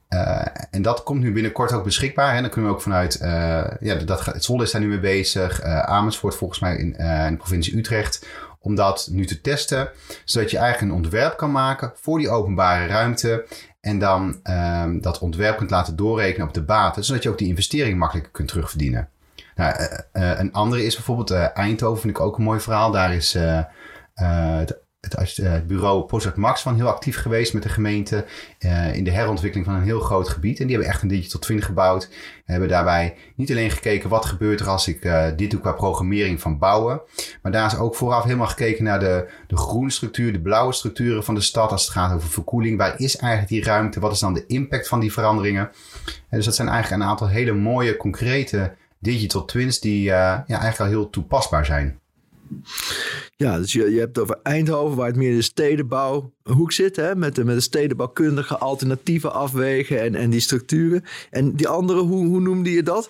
Uh, 0.10 0.46
en 0.72 0.82
dat 0.82 1.04
komt 1.04 1.22
nu 1.22 1.34
binnenkort 1.34 1.74
ook 1.74 1.84
beschikbaar. 1.84 2.36
En 2.36 2.42
dan 2.42 2.52
kunnen 2.52 2.70
we 2.70 2.76
ook 2.76 2.82
vanuit, 2.82 3.20
uh, 3.22 3.64
ja, 3.80 3.96
dat, 3.96 4.26
het 4.26 4.44
Zwolle 4.44 4.64
is 4.64 4.72
daar 4.72 4.82
nu 4.82 4.88
mee 4.88 5.00
bezig. 5.00 5.64
Uh, 5.64 5.80
Amersfoort 5.80 6.36
volgens 6.36 6.60
mij 6.60 6.78
in, 6.78 6.92
de 7.30 7.36
provincie 7.38 7.78
Utrecht. 7.78 8.28
Om 8.60 8.76
dat 8.76 9.08
nu 9.12 9.26
te 9.26 9.42
testen. 9.42 9.90
Zodat 10.26 10.52
je 10.52 10.58
eigenlijk 10.58 10.92
een 10.92 10.98
ontwerp 10.98 11.38
kan 11.38 11.52
maken 11.52 11.92
voor 11.96 12.18
die 12.18 12.30
openbare 12.30 12.88
ruimte. 12.88 13.46
En 13.82 14.00
dan 14.00 14.40
ehm, 14.44 15.00
dat 15.00 15.20
ontwerp 15.20 15.58
kunt 15.58 15.70
laten 15.70 15.96
doorrekenen 15.96 16.48
op 16.48 16.54
de 16.54 16.64
baten. 16.64 17.04
Zodat 17.04 17.24
je 17.24 17.30
ook 17.30 17.38
die 17.38 17.48
investering 17.48 17.98
makkelijker 17.98 18.32
kunt 18.32 18.48
terugverdienen. 18.48 19.10
Nou, 19.56 19.76
een 20.12 20.54
andere 20.54 20.86
is 20.86 20.96
bijvoorbeeld 20.96 21.32
Eindhoven, 21.32 22.02
vind 22.02 22.18
ik 22.18 22.24
ook 22.24 22.38
een 22.38 22.44
mooi 22.44 22.60
verhaal. 22.60 22.92
Daar 22.92 23.16
is 23.16 23.32
de 23.32 24.82
het, 25.14 25.38
uh, 25.38 25.54
bureau 25.68 26.06
Project 26.06 26.36
Max 26.36 26.62
van 26.62 26.76
heel 26.76 26.88
actief 26.88 27.18
geweest 27.18 27.54
met 27.54 27.64
de 27.64 27.70
gemeente 27.70 28.26
uh, 28.60 28.96
in 28.96 29.04
de 29.04 29.12
herontwikkeling 29.12 29.68
van 29.68 29.76
een 29.76 29.84
heel 29.84 30.00
groot 30.00 30.30
gebied. 30.30 30.60
En 30.60 30.68
die 30.68 30.76
hebben 30.76 30.94
echt 30.94 31.02
een 31.02 31.08
digital 31.08 31.40
twin 31.40 31.62
gebouwd. 31.62 32.10
We 32.46 32.52
hebben 32.52 32.70
daarbij 32.70 33.16
niet 33.36 33.52
alleen 33.52 33.72
gekeken 33.72 34.10
wat 34.10 34.26
gebeurt 34.26 34.60
er 34.60 34.68
als 34.68 34.88
ik 34.88 35.06
uh, 35.06 35.28
dit 35.36 35.52
doe 35.52 35.60
qua 35.60 35.72
programmering 35.72 36.42
van 36.42 36.58
bouwen. 36.58 37.02
Maar 37.42 37.52
daar 37.52 37.66
is 37.66 37.78
ook 37.78 37.96
vooraf 37.96 38.24
helemaal 38.24 38.48
gekeken 38.48 38.84
naar 38.84 39.00
de, 39.00 39.30
de 39.48 39.58
groene 39.58 39.92
structuur, 39.92 40.34
de 40.34 40.42
blauwe 40.42 40.74
structuren 40.74 41.24
van 41.24 41.36
de 41.36 41.42
stad 41.42 41.72
als 41.72 41.84
het 41.84 41.92
gaat 41.92 42.14
over 42.14 42.30
verkoeling. 42.30 42.78
Waar 42.78 43.00
is 43.00 43.18
eigenlijk 43.18 43.52
die 43.52 43.64
ruimte? 43.64 44.00
Wat 44.00 44.12
is 44.12 44.20
dan 44.20 44.34
de 44.34 44.46
impact 44.46 44.88
van 44.88 45.00
die 45.00 45.14
veranderingen? 45.14 45.70
En 46.06 46.38
dus 46.38 46.46
dat 46.46 46.56
zijn 46.56 46.68
eigenlijk 46.68 47.02
een 47.02 47.10
aantal 47.10 47.28
hele 47.28 47.54
mooie, 47.54 47.98
concrete 47.98 48.76
digital 49.00 49.46
twins 49.46 49.80
die 49.80 50.04
ja, 50.04 50.46
eigenlijk 50.48 50.80
al 50.80 50.86
heel 50.86 51.10
toepasbaar 51.10 51.66
zijn. 51.66 52.00
Ja, 53.42 53.58
dus 53.58 53.74
je, 53.74 53.92
je 53.92 54.00
hebt 54.00 54.20
over 54.20 54.40
Eindhoven, 54.44 54.98
waar 54.98 55.08
het 55.08 55.16
meer 55.16 55.30
in 55.30 55.36
de 55.36 55.42
stedenbouwhoek 55.42 56.72
zit, 56.72 56.96
hè, 56.96 57.16
met, 57.16 57.36
de, 57.36 57.44
met 57.44 57.56
de 57.56 57.62
stedenbouwkundige 57.62 58.58
alternatieven 58.58 59.34
afwegen 59.34 60.02
en, 60.02 60.16
en 60.16 60.30
die 60.30 60.40
structuren. 60.40 61.04
En 61.30 61.56
die 61.56 61.68
andere, 61.68 62.00
hoe, 62.00 62.26
hoe 62.26 62.40
noemde 62.40 62.72
je 62.72 62.84
dat? 62.84 63.10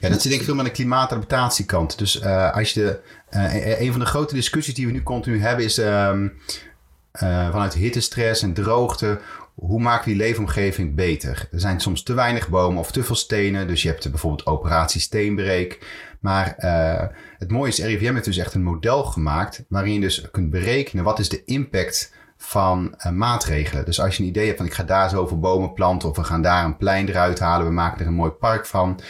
Ja, 0.00 0.08
dat 0.08 0.20
zit 0.20 0.28
denk 0.28 0.40
ik 0.40 0.46
veel 0.46 0.54
met 0.54 0.64
de 0.64 0.70
klimaatadaptatiekant. 0.70 1.98
Dus 1.98 2.20
uh, 2.20 2.54
als 2.54 2.72
je 2.72 2.80
de, 2.80 3.00
uh, 3.36 3.80
een 3.80 3.90
van 3.90 4.00
de 4.00 4.06
grote 4.06 4.34
discussies 4.34 4.74
die 4.74 4.86
we 4.86 4.92
nu 4.92 5.02
continu 5.02 5.40
hebben 5.40 5.64
is 5.64 5.78
um, 5.78 6.32
uh, 7.22 7.50
vanuit 7.50 7.74
hittestress 7.74 8.42
en 8.42 8.54
droogte 8.54 9.20
hoe 9.60 9.80
maken 9.80 10.04
we 10.04 10.10
die 10.10 10.20
leefomgeving 10.20 10.94
beter? 10.94 11.48
Er 11.52 11.60
zijn 11.60 11.80
soms 11.80 12.02
te 12.02 12.14
weinig 12.14 12.48
bomen 12.48 12.78
of 12.78 12.92
te 12.92 13.02
veel 13.02 13.14
stenen. 13.14 13.66
Dus 13.66 13.82
je 13.82 13.88
hebt 13.88 14.10
bijvoorbeeld 14.10 14.46
operatie 14.46 15.00
steenbreek. 15.00 15.78
Maar 16.20 16.54
uh, 16.58 17.16
het 17.38 17.50
mooie 17.50 17.70
is, 17.70 17.78
RIVM 17.78 18.12
heeft 18.12 18.24
dus 18.24 18.36
echt 18.36 18.54
een 18.54 18.62
model 18.62 19.04
gemaakt... 19.04 19.64
waarin 19.68 19.92
je 19.92 20.00
dus 20.00 20.30
kunt 20.30 20.50
berekenen 20.50 21.04
wat 21.04 21.18
is 21.18 21.28
de 21.28 21.44
impact 21.44 22.14
van 22.36 22.94
uh, 23.06 23.12
maatregelen. 23.12 23.84
Dus 23.84 24.00
als 24.00 24.16
je 24.16 24.22
een 24.22 24.28
idee 24.28 24.46
hebt 24.46 24.56
van 24.56 24.66
ik 24.66 24.74
ga 24.74 24.82
daar 24.82 25.10
zoveel 25.10 25.38
bomen 25.38 25.72
planten... 25.72 26.08
of 26.08 26.16
we 26.16 26.24
gaan 26.24 26.42
daar 26.42 26.64
een 26.64 26.76
plein 26.76 27.08
eruit 27.08 27.38
halen, 27.38 27.66
we 27.66 27.72
maken 27.72 28.00
er 28.00 28.06
een 28.06 28.14
mooi 28.14 28.30
park 28.30 28.66
van 28.66 29.00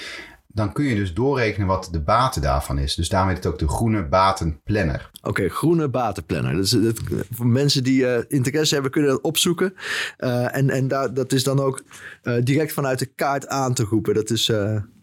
dan 0.52 0.72
kun 0.72 0.84
je 0.84 0.94
dus 0.94 1.14
doorrekenen 1.14 1.66
wat 1.66 1.88
de 1.92 2.00
baten 2.00 2.42
daarvan 2.42 2.78
is. 2.78 2.94
Dus 2.94 3.08
daarom 3.08 3.28
heet 3.28 3.44
het 3.44 3.52
ook 3.52 3.58
de 3.58 3.68
groene 3.68 4.08
batenplanner. 4.08 5.10
Oké, 5.22 5.48
groene 5.48 5.88
batenplanner. 5.88 6.54
Dus 6.54 6.70
dat, 6.70 7.00
voor 7.30 7.46
mensen 7.46 7.84
die 7.84 8.02
uh, 8.02 8.18
interesse 8.28 8.74
hebben, 8.74 8.92
kunnen 8.92 9.10
dat 9.10 9.20
opzoeken. 9.20 9.74
En 10.16 10.70
en 10.70 10.88
dat 10.88 11.32
is 11.32 11.44
dan 11.44 11.60
ook 11.60 11.82
direct 12.42 12.72
vanuit 12.72 12.98
de 12.98 13.06
kaart 13.06 13.48
aan 13.48 13.74
te 13.74 13.84
roepen. 13.84 14.14
Dat 14.14 14.30
is, 14.30 14.52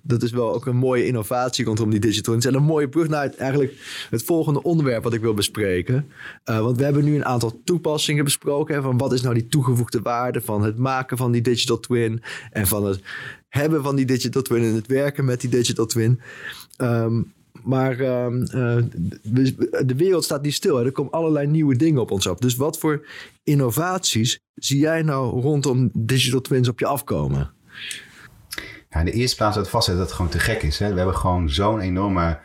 dat 0.08 0.24
is 0.24 0.32
wel 0.32 0.54
ook 0.54 0.66
een 0.66 0.76
mooie 0.76 1.06
innovatie 1.06 1.66
rondom 1.66 1.90
die 1.90 2.00
digital 2.00 2.34
En 2.34 2.54
een 2.54 2.64
mooie 2.64 2.90
brug 2.90 3.08
naar 3.08 3.34
eigenlijk 3.34 3.74
het 4.10 4.24
volgende 4.24 4.64
onderwerp 4.64 5.04
wat 5.04 5.14
ik 5.14 5.22
wil 5.22 5.34
bespreken. 5.34 6.08
want 6.44 6.78
we 6.78 6.84
hebben 6.84 7.04
nu 7.04 7.16
een 7.16 7.26
aantal 7.26 7.62
toepassingen 7.64 8.24
besproken. 8.24 8.84
Van 8.84 8.98
wat 8.98 9.14
is 9.14 9.22
nou 9.22 9.34
die 9.34 9.48
toegevoegde 9.48 10.02
waarde 10.02 10.42
van 10.42 10.64
het 10.64 10.78
maken 10.78 11.18
van 11.18 11.32
die 11.32 11.42
digital 11.42 11.80
twin. 11.80 12.22
En 12.52 12.68
van 12.68 12.86
het 12.86 13.02
hebben 13.50 13.84
van 13.84 13.96
die 13.96 14.06
digital 14.06 14.42
twin 14.42 14.64
en 14.64 14.74
het 14.74 14.88
werken 14.88 15.26
met 15.26 15.42
die 15.42 15.50
digital 15.50 15.86
twin. 15.86 16.20
Um, 16.78 17.34
maar 17.64 18.00
um, 18.00 18.42
uh, 18.42 18.78
de 19.86 19.96
wereld 19.96 20.24
staat 20.24 20.42
niet 20.42 20.54
stil. 20.54 20.78
Hè. 20.78 20.86
Er 20.86 20.92
komen 20.92 21.12
allerlei 21.12 21.48
nieuwe 21.48 21.76
dingen 21.76 22.02
op 22.02 22.12
ons 22.12 22.28
af. 22.28 22.38
Dus 22.38 22.56
wat 22.56 22.78
voor 22.78 23.08
innovaties 23.44 24.40
zie 24.56 24.80
jij 24.80 25.02
nou 25.02 25.42
rondom 25.42 25.90
digital 25.94 26.42
twins 26.42 26.68
op 26.68 26.80
je 26.80 26.86
afkomen? 26.86 27.52
In 29.00 29.06
de 29.06 29.12
eerste 29.12 29.36
plaats 29.36 29.56
het 29.56 29.70
vast 29.70 29.88
dat 29.88 29.98
het 29.98 30.12
gewoon 30.12 30.32
te 30.32 30.40
gek 30.40 30.64
is. 30.64 30.80
Hè. 30.80 30.90
We 30.92 30.98
hebben 30.98 31.16
gewoon 31.16 31.50
zo'n 31.50 31.80
enorme 31.80 32.38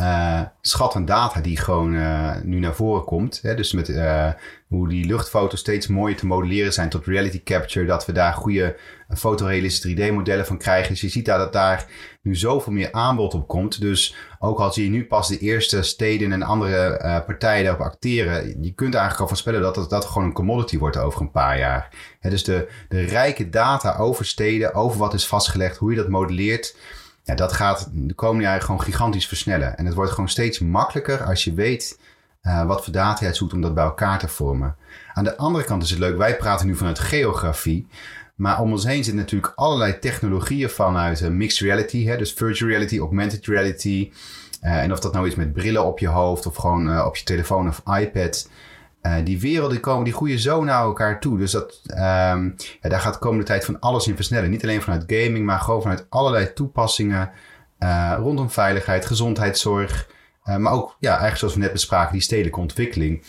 uh, 0.00 0.40
schat 0.60 1.02
data 1.04 1.40
die 1.40 1.56
gewoon 1.56 1.94
uh, 1.94 2.36
nu 2.42 2.58
naar 2.58 2.74
voren 2.74 3.04
komt. 3.04 3.38
Hè? 3.42 3.54
Dus 3.54 3.72
met 3.72 3.88
uh, 3.88 4.28
hoe 4.68 4.88
die 4.88 5.06
luchtfoto's 5.06 5.60
steeds 5.60 5.86
mooier 5.86 6.16
te 6.16 6.26
modelleren 6.26 6.72
zijn 6.72 6.88
tot 6.88 7.06
reality 7.06 7.42
capture. 7.42 7.86
Dat 7.86 8.06
we 8.06 8.12
daar 8.12 8.32
goede 8.32 8.76
fotorealistische 9.16 9.96
3D-modellen 9.96 10.46
van 10.46 10.58
krijgen. 10.58 10.90
Dus 10.90 11.00
je 11.00 11.08
ziet 11.08 11.24
daar 11.24 11.38
dat 11.38 11.52
daar 11.52 11.86
nu 12.22 12.36
zoveel 12.36 12.72
meer 12.72 12.92
aanbod 12.92 13.34
op 13.34 13.48
komt. 13.48 13.80
Dus 13.80 14.14
ook 14.38 14.58
al 14.58 14.72
zie 14.72 14.84
je 14.84 14.90
nu 14.90 15.06
pas 15.06 15.28
de 15.28 15.38
eerste 15.38 15.82
steden 15.82 16.32
en 16.32 16.42
andere 16.42 17.22
partijen 17.26 17.64
daarop 17.64 17.86
acteren. 17.86 18.62
Je 18.62 18.72
kunt 18.72 18.94
eigenlijk 18.94 19.22
al 19.22 19.28
voorspellen 19.28 19.60
dat 19.60 19.74
dat, 19.74 19.90
dat 19.90 20.04
gewoon 20.04 20.28
een 20.28 20.34
commodity 20.34 20.78
wordt 20.78 20.96
over 20.96 21.20
een 21.20 21.30
paar 21.30 21.58
jaar. 21.58 21.88
Hè? 22.20 22.30
Dus 22.30 22.44
de, 22.44 22.68
de 22.88 23.00
rijke 23.00 23.48
data 23.48 23.96
over 23.96 24.24
steden, 24.24 24.74
over 24.74 24.98
wat 24.98 25.14
is 25.14 25.26
vastgelegd, 25.26 25.76
hoe 25.76 25.90
je 25.90 25.96
dat 25.96 26.08
modelleert 26.08 26.74
dat 27.34 27.52
gaat 27.52 27.88
de 27.92 28.14
komende 28.14 28.44
jaren 28.44 28.62
gewoon 28.62 28.82
gigantisch 28.82 29.26
versnellen. 29.26 29.76
En 29.76 29.86
het 29.86 29.94
wordt 29.94 30.10
gewoon 30.10 30.28
steeds 30.28 30.58
makkelijker 30.58 31.24
als 31.24 31.44
je 31.44 31.54
weet 31.54 31.98
wat 32.66 32.84
voor 32.84 32.92
data 32.92 33.26
je 33.26 33.34
zoekt 33.34 33.52
om 33.52 33.60
dat 33.60 33.74
bij 33.74 33.84
elkaar 33.84 34.18
te 34.18 34.28
vormen. 34.28 34.76
Aan 35.12 35.24
de 35.24 35.36
andere 35.36 35.64
kant 35.64 35.82
is 35.82 35.90
het 35.90 35.98
leuk, 35.98 36.16
wij 36.16 36.36
praten 36.36 36.66
nu 36.66 36.76
vanuit 36.76 36.98
geografie. 36.98 37.86
Maar 38.34 38.60
om 38.60 38.72
ons 38.72 38.84
heen 38.84 39.04
zitten 39.04 39.22
natuurlijk 39.22 39.52
allerlei 39.54 39.98
technologieën 39.98 40.70
vanuit 40.70 41.30
mixed 41.30 41.66
reality. 41.66 42.04
Hè, 42.04 42.16
dus 42.16 42.32
virtual 42.32 42.70
reality, 42.70 42.98
augmented 42.98 43.46
reality. 43.46 44.12
en 44.60 44.92
of 44.92 45.00
dat 45.00 45.12
nou 45.12 45.26
is 45.26 45.34
met 45.34 45.52
brillen 45.52 45.84
op 45.84 45.98
je 45.98 46.08
hoofd 46.08 46.46
of 46.46 46.56
gewoon 46.56 47.04
op 47.04 47.16
je 47.16 47.24
telefoon 47.24 47.68
of 47.68 47.82
iPad. 47.98 48.48
Uh, 49.02 49.14
die 49.24 49.40
werelden 49.40 49.80
komen, 49.80 50.04
die 50.04 50.12
groeien 50.12 50.38
zo 50.38 50.64
naar 50.64 50.82
elkaar 50.82 51.20
toe. 51.20 51.38
Dus 51.38 51.50
dat, 51.50 51.80
um, 51.90 52.54
ja, 52.80 52.88
daar 52.88 53.00
gaat 53.00 53.12
de 53.12 53.18
komende 53.18 53.44
tijd 53.44 53.64
van 53.64 53.80
alles 53.80 54.06
in 54.06 54.14
versnellen. 54.14 54.50
Niet 54.50 54.62
alleen 54.62 54.82
vanuit 54.82 55.04
gaming, 55.06 55.44
maar 55.44 55.60
gewoon 55.60 55.82
vanuit 55.82 56.06
allerlei 56.08 56.52
toepassingen 56.52 57.30
uh, 57.78 58.14
rondom 58.18 58.50
veiligheid, 58.50 59.06
gezondheidszorg. 59.06 60.10
Uh, 60.44 60.56
maar 60.56 60.72
ook, 60.72 60.96
ja, 60.98 61.10
eigenlijk 61.10 61.38
zoals 61.38 61.54
we 61.54 61.60
net 61.60 61.72
bespraken, 61.72 62.12
die 62.12 62.20
stedelijke 62.20 62.60
ontwikkeling. 62.60 63.24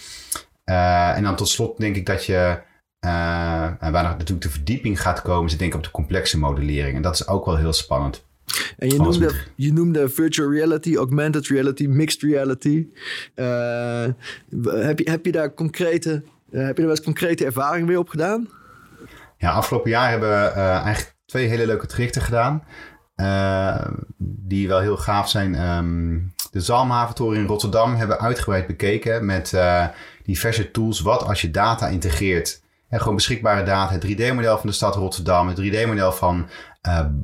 en 0.63 1.23
dan 1.23 1.35
tot 1.35 1.49
slot 1.49 1.77
denk 1.77 1.95
ik 1.95 2.05
dat 2.05 2.25
je, 2.25 2.61
waar 2.99 4.03
natuurlijk 4.03 4.41
de 4.41 4.49
verdieping 4.49 5.01
gaat 5.01 5.21
komen, 5.21 5.45
is 5.45 5.57
denk 5.57 5.71
ik 5.71 5.77
op 5.77 5.83
de 5.83 5.91
complexe 5.91 6.39
modellering. 6.39 6.95
En 6.95 7.01
dat 7.01 7.13
is 7.13 7.27
ook 7.27 7.45
wel 7.45 7.57
heel 7.57 7.73
spannend. 7.73 8.29
En 8.77 8.89
je 8.89 8.97
noemde, 8.97 9.31
je 9.55 9.73
noemde 9.73 10.09
virtual 10.09 10.51
reality, 10.51 10.95
augmented 10.95 11.47
reality, 11.47 11.85
mixed 11.85 12.21
reality. 12.21 12.87
Uh, 13.35 14.05
heb, 14.63 14.99
je, 14.99 15.09
heb 15.09 15.25
je 15.25 15.31
daar 15.31 15.53
concrete, 15.53 16.23
uh, 16.49 16.65
heb 16.65 16.75
je 16.75 16.81
er 16.81 16.87
wel 16.87 16.89
eens 16.89 17.01
concrete 17.01 17.45
ervaring 17.45 17.87
mee 17.87 17.99
opgedaan? 17.99 18.49
Ja, 19.37 19.51
afgelopen 19.51 19.89
jaar 19.89 20.09
hebben 20.09 20.29
we 20.29 20.51
uh, 20.55 20.67
eigenlijk 20.67 21.15
twee 21.25 21.47
hele 21.47 21.65
leuke 21.65 21.87
trajecten 21.87 22.21
gedaan. 22.21 22.63
die 24.17 24.67
wel 24.67 24.79
heel 24.79 24.97
gaaf 24.97 25.29
zijn. 25.29 25.77
Um, 25.77 26.33
de 26.51 26.61
Zalmhaventoren 26.61 27.39
in 27.39 27.45
Rotterdam 27.45 27.95
hebben 27.95 28.17
we 28.17 28.23
uitgebreid 28.23 28.67
bekeken 28.67 29.25
met 29.25 29.57
diverse 30.23 30.71
tools. 30.71 30.99
Wat 30.99 31.23
als 31.23 31.41
je 31.41 31.51
data 31.51 31.87
integreert 31.87 32.61
en 32.91 32.99
gewoon 32.99 33.15
beschikbare 33.15 33.63
data. 33.63 33.93
Het 33.93 34.05
3D-model 34.05 34.57
van 34.57 34.69
de 34.69 34.75
stad 34.75 34.95
Rotterdam, 34.95 35.47
het 35.47 35.61
3D-model 35.61 36.11
van 36.11 36.47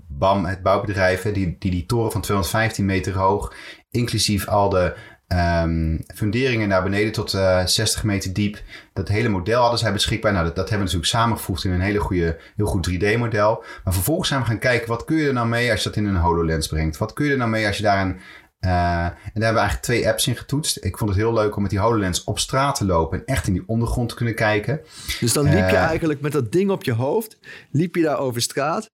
BAM, 0.08 0.46
het 0.46 0.64
bouwbedrijf, 0.64 1.22
die, 1.22 1.56
die 1.60 1.72
die 1.72 1.86
toren 1.86 2.12
van 2.12 2.22
215 2.22 2.86
meter 2.86 3.18
hoog, 3.18 3.54
inclusief 3.90 4.48
al 4.48 4.70
de 4.70 4.96
um, 5.28 6.04
funderingen 6.16 6.68
naar 6.68 6.84
beneden 6.84 7.12
tot 7.12 7.34
uh, 7.34 7.60
eh, 7.60 7.68
60 7.68 8.04
meter 8.04 8.34
diep. 8.34 8.62
Dat 8.94 9.08
hele 9.08 9.30
model 9.30 9.62
hadden 9.62 9.80
zij 9.80 9.94
beschikbaar. 9.94 10.32
Nou, 10.32 10.46
dat, 10.46 10.56
dat 10.56 10.70
hebben 10.70 10.88
we 10.88 10.94
natuurlijk 10.94 11.22
samengevoegd 11.22 11.64
in 11.64 11.72
een 11.72 11.82
hele 11.82 12.00
goede, 12.00 12.40
heel 12.56 12.66
goed 12.66 12.90
3D-model. 12.90 13.64
Maar 13.84 13.94
vervolgens 13.94 14.28
zijn 14.28 14.40
we 14.40 14.46
gaan 14.46 14.60
kijken, 14.60 14.88
wat 14.88 15.06
kun 15.06 15.18
je 15.18 15.28
er 15.28 15.34
nou 15.34 15.48
mee 15.48 15.72
als 15.72 15.84
je 15.84 15.90
dat 15.90 15.98
in 15.98 16.06
een 16.06 16.16
HoloLens 16.16 16.68
brengt? 16.68 16.98
Wat 16.98 17.14
kun 17.14 17.26
je 17.26 17.32
er 17.32 17.38
nou 17.38 17.50
mee 17.50 17.68
als 17.68 17.78
je 17.78 17.84
daar 17.84 18.02
een 18.02 18.20
uh, 18.60 18.72
en 19.06 19.14
daar 19.14 19.18
hebben 19.24 19.54
we 19.54 19.60
eigenlijk 19.60 19.82
twee 19.82 20.08
apps 20.08 20.28
in 20.28 20.36
getoetst. 20.36 20.84
Ik 20.84 20.98
vond 20.98 21.10
het 21.10 21.20
heel 21.20 21.34
leuk 21.34 21.56
om 21.56 21.62
met 21.62 21.72
die 21.72 21.80
HoloLens 21.80 22.24
op 22.24 22.40
straat 22.40 22.76
te 22.76 22.86
lopen 22.86 23.18
en 23.18 23.26
echt 23.26 23.48
in 23.48 23.54
die 23.54 23.64
ondergrond 23.68 24.10
te 24.10 24.16
kunnen 24.16 24.36
kijken. 24.36 24.82
Dus 25.20 25.34
dan 25.34 25.44
liep 25.44 25.70
je 25.70 25.76
eigenlijk 25.76 26.22
met 26.22 26.32
dat 26.32 26.52
ding 26.52 26.70
op 26.70 26.84
je 26.84 26.94
hoofd, 26.94 27.40
liep 27.72 27.96
je 27.96 28.02
daar 28.02 28.20
over 28.20 28.42
straat 28.42 28.90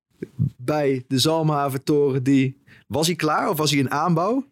bij 0.58 1.04
de 1.08 1.20
Zalmhaventoren. 1.20 2.24
Die, 2.24 2.58
was 2.88 3.08
hij 3.08 3.16
klaar 3.16 3.50
of 3.50 3.58
was 3.58 3.72
hij 3.72 3.80
in 3.80 3.92
aanbouw? 3.92 4.46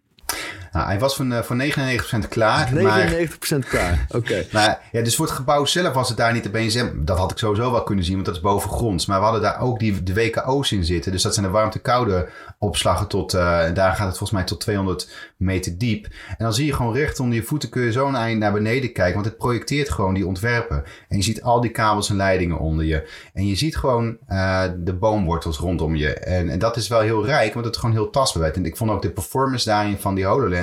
Nou, 0.71 0.85
hij 0.85 0.99
was 0.99 1.15
van, 1.15 1.31
uh, 1.31 1.39
voor 1.39 1.55
99% 1.55 2.27
klaar. 2.29 2.69
99% 2.73 2.75
maar, 2.75 3.69
klaar, 3.69 4.05
oké. 4.09 4.45
Maar 4.51 4.81
ja, 4.91 5.01
dus 5.01 5.15
voor 5.15 5.25
het 5.25 5.35
gebouw 5.35 5.65
zelf 5.65 5.93
was 5.93 6.07
het 6.07 6.17
daar 6.17 6.33
niet 6.33 6.47
opeens... 6.47 6.77
Dat 6.95 7.17
had 7.17 7.31
ik 7.31 7.37
sowieso 7.37 7.71
wel 7.71 7.83
kunnen 7.83 8.05
zien, 8.05 8.13
want 8.13 8.25
dat 8.25 8.35
is 8.35 8.41
bovengronds. 8.41 9.05
Maar 9.05 9.17
we 9.17 9.23
hadden 9.23 9.41
daar 9.41 9.61
ook 9.61 9.79
die, 9.79 10.03
de 10.03 10.13
WKO's 10.13 10.71
in 10.71 10.85
zitten. 10.85 11.11
Dus 11.11 11.21
dat 11.21 11.33
zijn 11.33 11.45
de 11.45 11.51
warmte-koude 11.51 12.29
opslagen 12.59 13.07
tot... 13.07 13.33
Uh, 13.33 13.41
daar 13.73 13.95
gaat 13.95 14.07
het 14.07 14.17
volgens 14.17 14.31
mij 14.31 14.43
tot 14.43 14.59
200 14.59 15.09
meter 15.37 15.77
diep. 15.77 16.05
En 16.27 16.35
dan 16.37 16.53
zie 16.53 16.65
je 16.65 16.73
gewoon 16.73 16.93
recht 16.93 17.19
onder 17.19 17.35
je 17.35 17.43
voeten 17.43 17.69
kun 17.69 17.81
je 17.81 17.91
zo'n 17.91 18.15
eind 18.15 18.39
naar 18.39 18.53
beneden 18.53 18.93
kijken. 18.93 19.13
Want 19.13 19.25
het 19.25 19.37
projecteert 19.37 19.89
gewoon 19.89 20.13
die 20.13 20.27
ontwerpen. 20.27 20.83
En 21.07 21.17
je 21.17 21.23
ziet 21.23 21.41
al 21.41 21.61
die 21.61 21.71
kabels 21.71 22.09
en 22.09 22.15
leidingen 22.15 22.59
onder 22.59 22.85
je. 22.85 23.09
En 23.33 23.47
je 23.47 23.55
ziet 23.55 23.77
gewoon 23.77 24.17
uh, 24.29 24.63
de 24.77 24.93
boomwortels 24.93 25.57
rondom 25.57 25.95
je. 25.95 26.13
En, 26.13 26.49
en 26.49 26.59
dat 26.59 26.77
is 26.77 26.87
wel 26.87 26.99
heel 26.99 27.25
rijk, 27.25 27.53
want 27.53 27.65
het 27.65 27.77
gewoon 27.77 27.95
heel 27.95 28.09
tastbaar. 28.09 28.51
En 28.51 28.65
ik 28.65 28.77
vond 28.77 28.91
ook 28.91 29.01
de 29.01 29.11
performance 29.11 29.69
daarin 29.69 29.97
van 29.97 30.15
die 30.15 30.25
HoloLens 30.25 30.60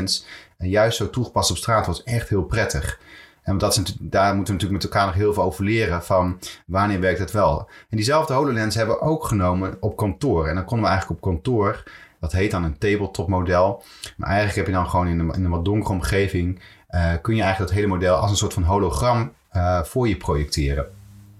en 0.57 0.69
juist 0.69 0.97
zo 0.97 1.11
toegepast 1.11 1.51
op 1.51 1.57
straat 1.57 1.87
was 1.87 2.03
echt 2.03 2.29
heel 2.29 2.45
prettig. 2.45 2.99
En 3.43 3.59
dat 3.59 3.77
is, 3.77 3.83
daar 3.99 4.35
moeten 4.35 4.55
we 4.55 4.61
natuurlijk 4.61 4.83
met 4.83 4.85
elkaar 4.85 5.07
nog 5.07 5.15
heel 5.15 5.33
veel 5.33 5.43
over 5.43 5.65
leren 5.65 6.05
van 6.05 6.39
wanneer 6.67 7.01
werkt 7.01 7.19
het 7.19 7.31
wel. 7.31 7.69
En 7.89 7.97
diezelfde 7.97 8.35
HoloLens 8.35 8.75
hebben 8.75 8.95
we 8.95 9.01
ook 9.01 9.25
genomen 9.25 9.77
op 9.81 9.97
kantoor. 9.97 10.47
En 10.47 10.55
dan 10.55 10.65
konden 10.65 10.85
we 10.85 10.91
eigenlijk 10.91 11.23
op 11.23 11.33
kantoor, 11.33 11.83
dat 12.21 12.33
heet 12.33 12.51
dan 12.51 12.65
een 12.65 12.79
tabletop 12.79 13.29
model. 13.29 13.83
Maar 14.17 14.29
eigenlijk 14.29 14.57
heb 14.57 14.67
je 14.67 14.73
dan 14.73 14.91
gewoon 14.91 15.09
in 15.09 15.19
een, 15.19 15.33
in 15.33 15.45
een 15.45 15.51
wat 15.51 15.65
donkere 15.65 15.93
omgeving, 15.93 16.61
uh, 16.91 17.13
kun 17.23 17.35
je 17.35 17.43
eigenlijk 17.43 17.71
dat 17.71 17.81
hele 17.81 17.95
model 17.95 18.15
als 18.15 18.31
een 18.31 18.37
soort 18.37 18.53
van 18.53 18.63
hologram 18.63 19.33
uh, 19.57 19.83
voor 19.83 20.09
je 20.09 20.17
projecteren. 20.17 20.87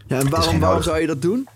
Ja, 0.07 0.19
en 0.19 0.31
waarom, 0.31 0.61
waarom 0.61 0.83
zou 0.83 0.99
je 1.01 1.07
dat 1.07 1.23
doen? 1.23 1.49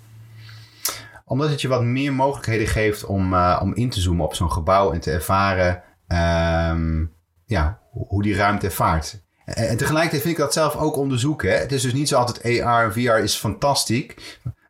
Omdat 1.24 1.48
het 1.48 1.60
je 1.60 1.68
wat 1.68 1.82
meer 1.82 2.12
mogelijkheden 2.12 2.66
geeft 2.66 3.04
om, 3.04 3.32
uh, 3.32 3.60
om 3.62 3.74
in 3.74 3.90
te 3.90 4.00
zoomen 4.00 4.24
op 4.24 4.34
zo'n 4.34 4.52
gebouw 4.52 4.92
en 4.92 5.00
te 5.00 5.10
ervaren 5.10 5.82
um, 6.12 7.12
ja, 7.46 7.78
hoe 7.90 8.22
die 8.22 8.36
ruimte 8.36 8.66
ervaart. 8.66 9.20
En, 9.44 9.76
tegelijkertijd 9.76 10.22
vind 10.22 10.34
ik 10.34 10.40
dat 10.40 10.52
zelf 10.52 10.76
ook 10.76 10.96
onderzoeken. 10.96 11.58
Het 11.58 11.72
is 11.72 11.82
dus 11.82 11.92
niet 11.92 12.08
zo 12.08 12.16
altijd 12.16 12.62
AR 12.62 12.84
en 12.84 12.92
VR 12.92 12.98
is 12.98 13.36
fantastisch. 13.36 14.06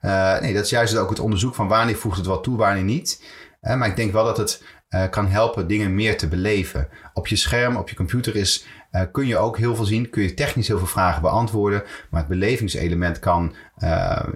Uh, 0.00 0.40
nee, 0.40 0.55
dat 0.55 0.64
is 0.64 0.70
juist 0.70 0.96
ook 0.96 1.11
het 1.11 1.20
onderzoek 1.20 1.55
van 1.55 1.68
wanneer 1.68 1.96
voegt 1.96 2.16
het 2.16 2.26
wat 2.26 2.42
toe, 2.42 2.57
wanneer 2.57 2.83
niet. 2.83 3.24
Uh, 3.62 3.74
maar 3.74 3.88
ik 3.88 3.96
denk 3.96 4.12
wel 4.12 4.24
dat 4.24 4.37
het 4.37 4.62
uh, 4.90 5.09
kan 5.11 5.28
helpen 5.28 5.66
dingen 5.66 5.94
meer 5.94 6.18
te 6.18 6.28
beleven. 6.28 6.88
Op 7.12 7.26
je 7.26 7.37
scherm, 7.37 7.76
op 7.76 7.88
je 7.88 7.96
computer 7.96 8.37
is, 8.37 8.66
kun 9.12 9.26
je 9.26 9.38
ook 9.38 9.59
heel 9.59 9.76
veel 9.76 9.85
zien. 9.85 10.11
Kun 10.11 10.22
je 10.22 10.35
technisch 10.35 10.68
heel 10.68 10.78
veel 10.78 10.87
vragen 10.87 11.22
beantwoorden. 11.22 11.83
Maar 12.11 12.20
het 12.20 12.28
belevingselement 12.28 13.18
kan 13.18 13.55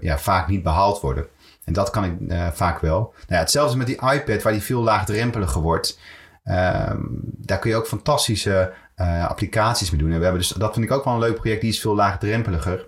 ja, 0.00 0.18
vaak 0.18 0.48
niet 0.48 0.62
behaald 0.62 1.00
worden. 1.00 1.26
En 1.64 1.72
dat 1.72 1.90
kan 1.90 2.04
ik 2.04 2.12
vaak 2.52 2.80
wel. 2.80 2.98
Nou 2.98 3.24
ja, 3.28 3.38
hetzelfde 3.38 3.76
met 3.76 3.86
die 3.86 4.00
iPad, 4.12 4.42
waar 4.42 4.52
die 4.52 4.62
veel 4.62 4.82
laagdrempeliger 4.82 5.60
wordt. 5.60 5.98
Ehm, 6.46 7.00
daar 7.20 7.58
kun 7.58 7.70
je 7.70 7.76
ook 7.76 7.86
fantastische 7.86 8.72
uh, 8.96 9.26
applicaties 9.28 9.90
mee 9.90 10.00
doen. 10.00 10.10
En 10.10 10.16
we 10.16 10.22
hebben 10.22 10.40
dus, 10.42 10.50
dat 10.50 10.72
vind 10.72 10.84
ik 10.84 10.92
ook 10.92 11.04
wel 11.04 11.14
een 11.14 11.20
leuk 11.20 11.34
project. 11.34 11.60
Die 11.60 11.70
is 11.70 11.80
veel 11.80 11.94
laagdrempeliger. 11.94 12.84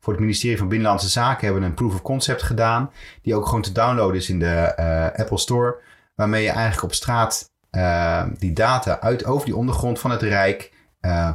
Voor 0.00 0.12
het 0.12 0.22
ministerie 0.22 0.58
van 0.58 0.68
Binnenlandse 0.68 1.08
Zaken 1.08 1.44
hebben 1.44 1.62
we 1.62 1.68
een 1.68 1.74
proof 1.74 1.94
of 1.94 2.02
concept 2.02 2.42
gedaan. 2.42 2.90
Die 3.22 3.34
ook 3.34 3.46
gewoon 3.46 3.62
te 3.62 3.72
downloaden 3.72 4.16
is 4.16 4.28
in 4.28 4.38
de 4.38 4.74
uh, 4.80 5.20
Apple 5.20 5.38
Store. 5.38 5.76
Waarmee 6.14 6.42
je 6.42 6.50
eigenlijk 6.50 6.82
op 6.82 6.94
straat 6.94 7.50
uh, 7.70 8.22
die 8.38 8.52
data 8.52 9.00
uit 9.00 9.24
over 9.24 9.46
die 9.46 9.56
ondergrond 9.56 9.98
van 9.98 10.10
het 10.10 10.22
Rijk 10.22 10.74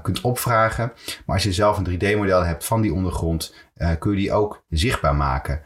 kunt 0.02 0.21
opvragen. 0.21 0.91
Maar 1.26 1.36
als 1.36 1.43
je 1.43 1.54
zelf 1.54 1.78
een 1.78 1.89
3D-model 1.89 2.45
hebt 2.45 2.65
van 2.65 2.82
die 2.82 2.93
ondergrond, 2.93 3.56
kun 4.00 4.12
je 4.12 4.17
die 4.17 4.34
ook 4.34 4.63
zichtbaar 4.69 5.15
maken. 5.15 5.62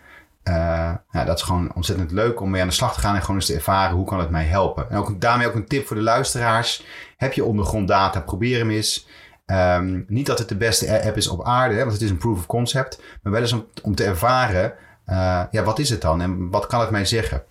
Uh, 0.49 0.95
dat 1.11 1.37
is 1.37 1.41
gewoon 1.41 1.71
ontzettend 1.75 2.11
leuk 2.11 2.41
om 2.41 2.49
mee 2.49 2.61
aan 2.61 2.67
de 2.67 2.73
slag 2.73 2.93
te 2.93 2.99
gaan 2.99 3.15
en 3.15 3.21
gewoon 3.21 3.35
eens 3.35 3.45
te 3.45 3.53
ervaren 3.53 3.95
hoe 3.95 4.05
kan 4.05 4.19
het 4.19 4.29
mij 4.29 4.45
helpen. 4.45 4.89
En 4.89 4.97
ook, 4.97 5.21
daarmee 5.21 5.47
ook 5.47 5.55
een 5.55 5.67
tip 5.67 5.87
voor 5.87 5.95
de 5.95 6.01
luisteraars. 6.01 6.85
Heb 7.17 7.33
je 7.33 7.45
ondergronddata, 7.45 8.19
probeer 8.19 8.57
hem 8.57 8.69
eens. 8.69 9.07
Um, 9.45 10.05
niet 10.07 10.25
dat 10.25 10.39
het 10.39 10.49
de 10.49 10.55
beste 10.55 11.03
app 11.03 11.17
is 11.17 11.27
op 11.27 11.45
aarde, 11.45 11.75
hè, 11.75 11.79
want 11.79 11.91
het 11.91 12.01
is 12.01 12.09
een 12.09 12.17
proof 12.17 12.37
of 12.37 12.45
concept. 12.45 13.01
Maar 13.21 13.31
wel 13.31 13.41
eens 13.41 13.55
om, 13.81 13.95
te 13.95 14.03
ervaren, 14.03 14.73
uh, 15.07 15.43
ja, 15.51 15.63
wat 15.63 15.79
is 15.79 15.89
het 15.89 16.01
dan 16.01 16.21
en 16.21 16.49
wat 16.49 16.67
kan 16.67 16.79
het 16.79 16.89
mij 16.89 17.05
zeggen? 17.05 17.43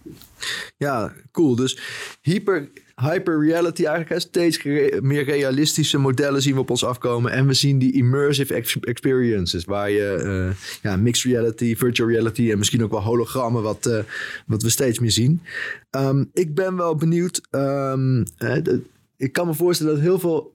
Ja, 0.77 1.13
cool. 1.33 1.57
Dus 1.57 1.79
hyper 2.21 2.71
hyper-reality 2.97 3.85
eigenlijk. 3.85 4.21
Steeds 4.21 4.63
meer 5.01 5.25
realistische 5.25 5.99
modellen 5.99 6.43
zien 6.43 6.55
we 6.55 6.61
op 6.61 6.71
ons 6.71 6.85
afkomen. 6.85 7.33
En 7.33 7.47
we 7.47 7.55
zien 7.55 7.79
die 7.79 7.93
immersive 7.93 8.65
experiences. 8.81 9.65
Waar 9.65 9.91
je 9.91 10.23
uh, 10.25 10.57
ja, 10.83 10.97
mixed 10.97 11.33
reality, 11.33 11.77
virtual 11.77 12.09
reality 12.09 12.51
en 12.51 12.59
misschien 12.59 12.85
ook 12.85 12.91
wel 12.91 13.03
hologrammen. 13.03 13.63
Wat, 13.63 13.87
uh, 13.87 13.99
wat 14.47 14.63
we 14.63 14.69
steeds 14.69 14.99
meer 14.99 15.11
zien. 15.11 15.43
Um, 15.91 16.31
ik 16.33 16.55
ben 16.55 16.77
wel 16.77 16.95
benieuwd. 16.95 17.41
De, 17.51 18.83
ik 19.17 19.33
kan 19.33 19.47
me 19.47 19.55
voorstellen 19.55 19.95
dat 19.95 20.03
heel 20.03 20.19
veel 20.19 20.53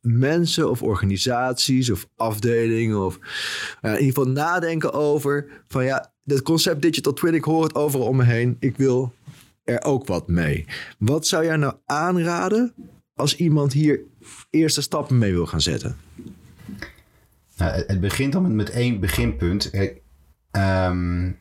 mensen 0.00 0.70
of 0.70 0.82
organisaties 0.82 1.90
of 1.90 2.08
afdelingen 2.16 3.04
of 3.04 3.18
uh, 3.82 3.90
in 3.92 3.98
ieder 3.98 4.14
geval 4.14 4.32
nadenken 4.32 4.92
over 4.92 5.46
van 5.68 5.84
ja, 5.84 6.12
het 6.24 6.42
concept 6.42 6.82
digital 6.82 7.12
twin, 7.12 7.34
ik 7.34 7.44
hoor 7.44 7.62
het 7.62 7.74
overal 7.74 8.06
om 8.06 8.16
me 8.16 8.24
heen. 8.24 8.56
Ik 8.60 8.76
wil 8.76 9.12
er 9.68 9.82
ook 9.82 10.06
wat 10.06 10.28
mee. 10.28 10.66
Wat 10.98 11.26
zou 11.26 11.44
jij 11.44 11.56
nou 11.56 11.74
aanraden 11.84 12.74
als 13.14 13.36
iemand 13.36 13.72
hier 13.72 14.00
eerste 14.50 14.82
stappen 14.82 15.18
mee 15.18 15.32
wil 15.32 15.46
gaan 15.46 15.60
zetten? 15.60 15.96
Nou, 17.56 17.82
het 17.86 18.00
begint 18.00 18.32
dan 18.32 18.56
met 18.56 18.70
één 18.70 19.00
beginpunt. 19.00 19.70
Um, 20.52 21.38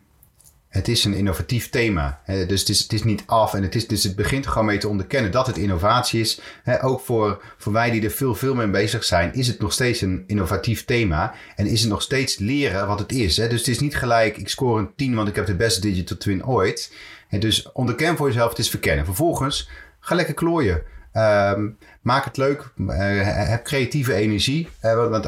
het 0.77 0.87
is 0.87 1.05
een 1.05 1.13
innovatief 1.13 1.69
thema. 1.69 2.21
Dus 2.25 2.59
het 2.59 2.69
is, 2.69 2.79
het 2.79 2.93
is 2.93 3.03
niet 3.03 3.23
af 3.25 3.53
en 3.53 3.63
het, 3.63 3.75
is, 3.75 3.87
dus 3.87 4.03
het 4.03 4.15
begint 4.15 4.47
gewoon 4.47 4.65
mee 4.65 4.77
te 4.77 4.87
onderkennen 4.87 5.31
dat 5.31 5.47
het 5.47 5.57
innovatie 5.57 6.19
is. 6.19 6.39
Ook 6.81 6.99
voor, 6.99 7.43
voor 7.57 7.73
wij 7.73 7.91
die 7.91 8.03
er 8.03 8.11
veel, 8.11 8.35
veel 8.35 8.55
mee 8.55 8.67
bezig 8.67 9.03
zijn, 9.03 9.33
is 9.33 9.47
het 9.47 9.59
nog 9.59 9.73
steeds 9.73 10.01
een 10.01 10.23
innovatief 10.27 10.85
thema. 10.85 11.33
En 11.55 11.65
is 11.65 11.81
het 11.81 11.89
nog 11.89 12.01
steeds 12.01 12.37
leren 12.37 12.87
wat 12.87 12.99
het 12.99 13.11
is. 13.11 13.35
Dus 13.35 13.51
het 13.51 13.67
is 13.67 13.79
niet 13.79 13.95
gelijk, 13.95 14.37
ik 14.37 14.49
score 14.49 14.79
een 14.79 14.91
10, 14.95 15.15
want 15.15 15.27
ik 15.27 15.35
heb 15.35 15.45
de 15.45 15.55
beste 15.55 15.81
digital 15.81 16.17
twin 16.17 16.45
ooit. 16.45 16.91
Dus 17.29 17.71
onderken 17.71 18.17
voor 18.17 18.27
jezelf, 18.27 18.49
het 18.49 18.59
is 18.59 18.69
verkennen. 18.69 19.05
Vervolgens, 19.05 19.69
ga 19.99 20.15
lekker 20.15 20.33
klooien. 20.33 20.81
Ehm, 21.11 21.69
maak 22.01 22.25
het 22.25 22.37
leuk. 22.37 22.71
heb 22.87 23.63
creatieve 23.63 24.13
energie. 24.13 24.69
want 24.81 25.23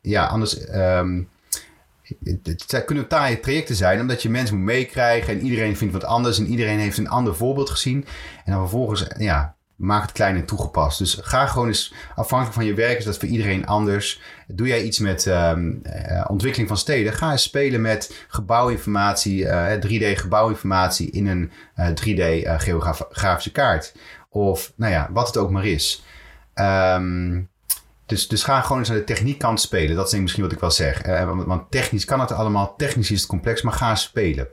ja, 0.00 0.26
anders... 0.26 0.68
Um, 0.74 1.28
het 2.42 2.84
kunnen 2.84 3.06
taaie 3.08 3.40
trajecten 3.40 3.74
zijn, 3.74 4.00
omdat 4.00 4.22
je 4.22 4.30
mensen 4.30 4.56
moet 4.56 4.64
meekrijgen 4.64 5.32
en 5.32 5.40
iedereen 5.40 5.76
vindt 5.76 5.92
wat 5.92 6.04
anders 6.04 6.38
en 6.38 6.46
iedereen 6.46 6.78
heeft 6.78 6.98
een 6.98 7.08
ander 7.08 7.36
voorbeeld 7.36 7.70
gezien. 7.70 8.04
En 8.44 8.52
dan 8.52 8.60
vervolgens, 8.60 9.06
ja, 9.18 9.54
maak 9.80 10.02
het 10.02 10.12
klein 10.12 10.36
en 10.36 10.46
toegepast. 10.46 10.98
Dus 10.98 11.18
ga 11.22 11.46
gewoon 11.46 11.66
eens, 11.66 11.94
afhankelijk 12.14 12.56
van 12.56 12.66
je 12.66 12.74
werk 12.74 12.98
is 12.98 13.04
dat 13.04 13.18
voor 13.18 13.28
iedereen 13.28 13.66
anders. 13.66 14.20
Doe 14.46 14.66
jij 14.66 14.82
iets 14.82 14.98
met 14.98 15.26
um, 15.26 15.82
ontwikkeling 16.26 16.68
van 16.68 16.76
steden? 16.76 17.12
Ga 17.12 17.30
eens 17.30 17.42
spelen 17.42 17.80
met 17.80 18.24
gebouwinformatie, 18.28 19.42
uh, 19.42 19.74
eh, 19.74 19.82
3D 19.82 20.18
gebouwinformatie 20.18 21.10
in 21.10 21.26
een 21.26 21.50
uh, 21.76 21.88
eh, 21.88 21.94
3D 21.94 22.62
geografische 22.62 23.52
kaart. 23.52 23.94
Of 24.28 24.72
nou 24.76 24.92
ja, 24.92 25.08
wat 25.12 25.26
het 25.26 25.36
ook 25.36 25.50
maar 25.50 25.66
is. 25.66 26.04
Um, 26.54 27.48
dus, 28.06 28.28
dus 28.28 28.42
ga 28.42 28.60
gewoon 28.60 28.78
eens 28.78 28.88
naar 28.88 28.98
de 28.98 29.04
techniekkant 29.04 29.60
spelen. 29.60 29.96
Dat 29.96 30.12
is 30.12 30.18
misschien 30.18 30.42
wat 30.42 30.52
ik 30.52 30.60
wel 30.60 30.70
zeg. 30.70 31.06
want, 31.06 31.44
want, 31.44 31.70
technisch 31.70 32.04
kan 32.04 32.20
het 32.20 32.32
allemaal. 32.32 32.74
Technisch 32.76 33.10
is 33.10 33.20
het 33.20 33.28
complex, 33.28 33.62
maar 33.62 33.72
ga 33.72 33.94
spelen. 33.94 34.48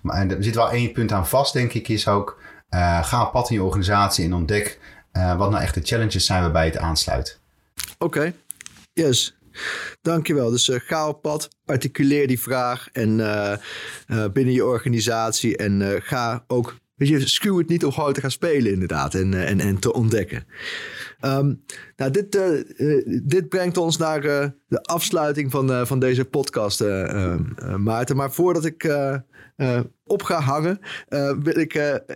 Maar, 0.00 0.16
en 0.16 0.36
er 0.36 0.44
zit 0.44 0.54
wel 0.54 0.70
één 0.70 0.92
punt 0.92 1.12
aan 1.12 1.26
vast, 1.26 1.52
denk 1.52 1.72
ik, 1.72 1.88
is 1.88 2.08
ook 2.08 2.38
uh, 2.70 3.04
ga 3.04 3.26
op 3.26 3.32
pad 3.32 3.50
in 3.50 3.56
je 3.56 3.62
organisatie 3.62 4.24
en 4.24 4.34
ontdek 4.34 4.78
uh, 5.12 5.36
wat 5.36 5.50
nou 5.50 5.62
echt 5.62 5.74
de 5.74 5.80
challenges 5.82 6.26
zijn 6.26 6.42
waarbij 6.42 6.64
het 6.64 6.76
aansluit. 6.76 7.40
Oké, 7.98 8.34
yes. 8.92 9.36
Dankjewel. 10.02 10.50
Dus 10.50 10.68
uh, 10.68 10.80
ga 10.80 11.08
op 11.08 11.22
pad, 11.22 11.48
articuleer 11.64 12.26
die 12.26 12.40
vraag 12.40 12.88
en 12.92 13.16
binnen 14.32 14.54
je 14.54 14.64
organisatie 14.64 15.56
en 15.56 16.02
ga 16.02 16.44
ook, 16.46 16.76
je, 17.08 17.28
schuw 17.28 17.58
het 17.58 17.68
niet 17.68 17.84
om 17.84 17.92
gewoon 17.92 18.12
te 18.12 18.20
gaan 18.20 18.30
spelen 18.30 18.72
inderdaad 18.72 19.14
en, 19.14 19.46
en, 19.46 19.60
en 19.60 19.78
te 19.78 19.92
ontdekken. 19.92 20.44
Um, 21.24 21.64
nou, 21.96 22.10
dit, 22.10 22.38
dit 23.22 23.48
brengt 23.48 23.76
ons 23.76 23.96
naar 23.96 24.20
de 24.66 24.82
afsluiting 24.82 25.50
van, 25.50 25.86
van 25.86 25.98
deze 25.98 26.24
podcast, 26.24 26.84
Maarten. 27.76 28.16
Maar 28.16 28.32
voordat 28.32 28.64
ik 28.64 28.94
op 30.04 30.22
ga 30.22 30.40
hangen, 30.40 30.80
wil 31.42 31.58
ik 31.58 31.74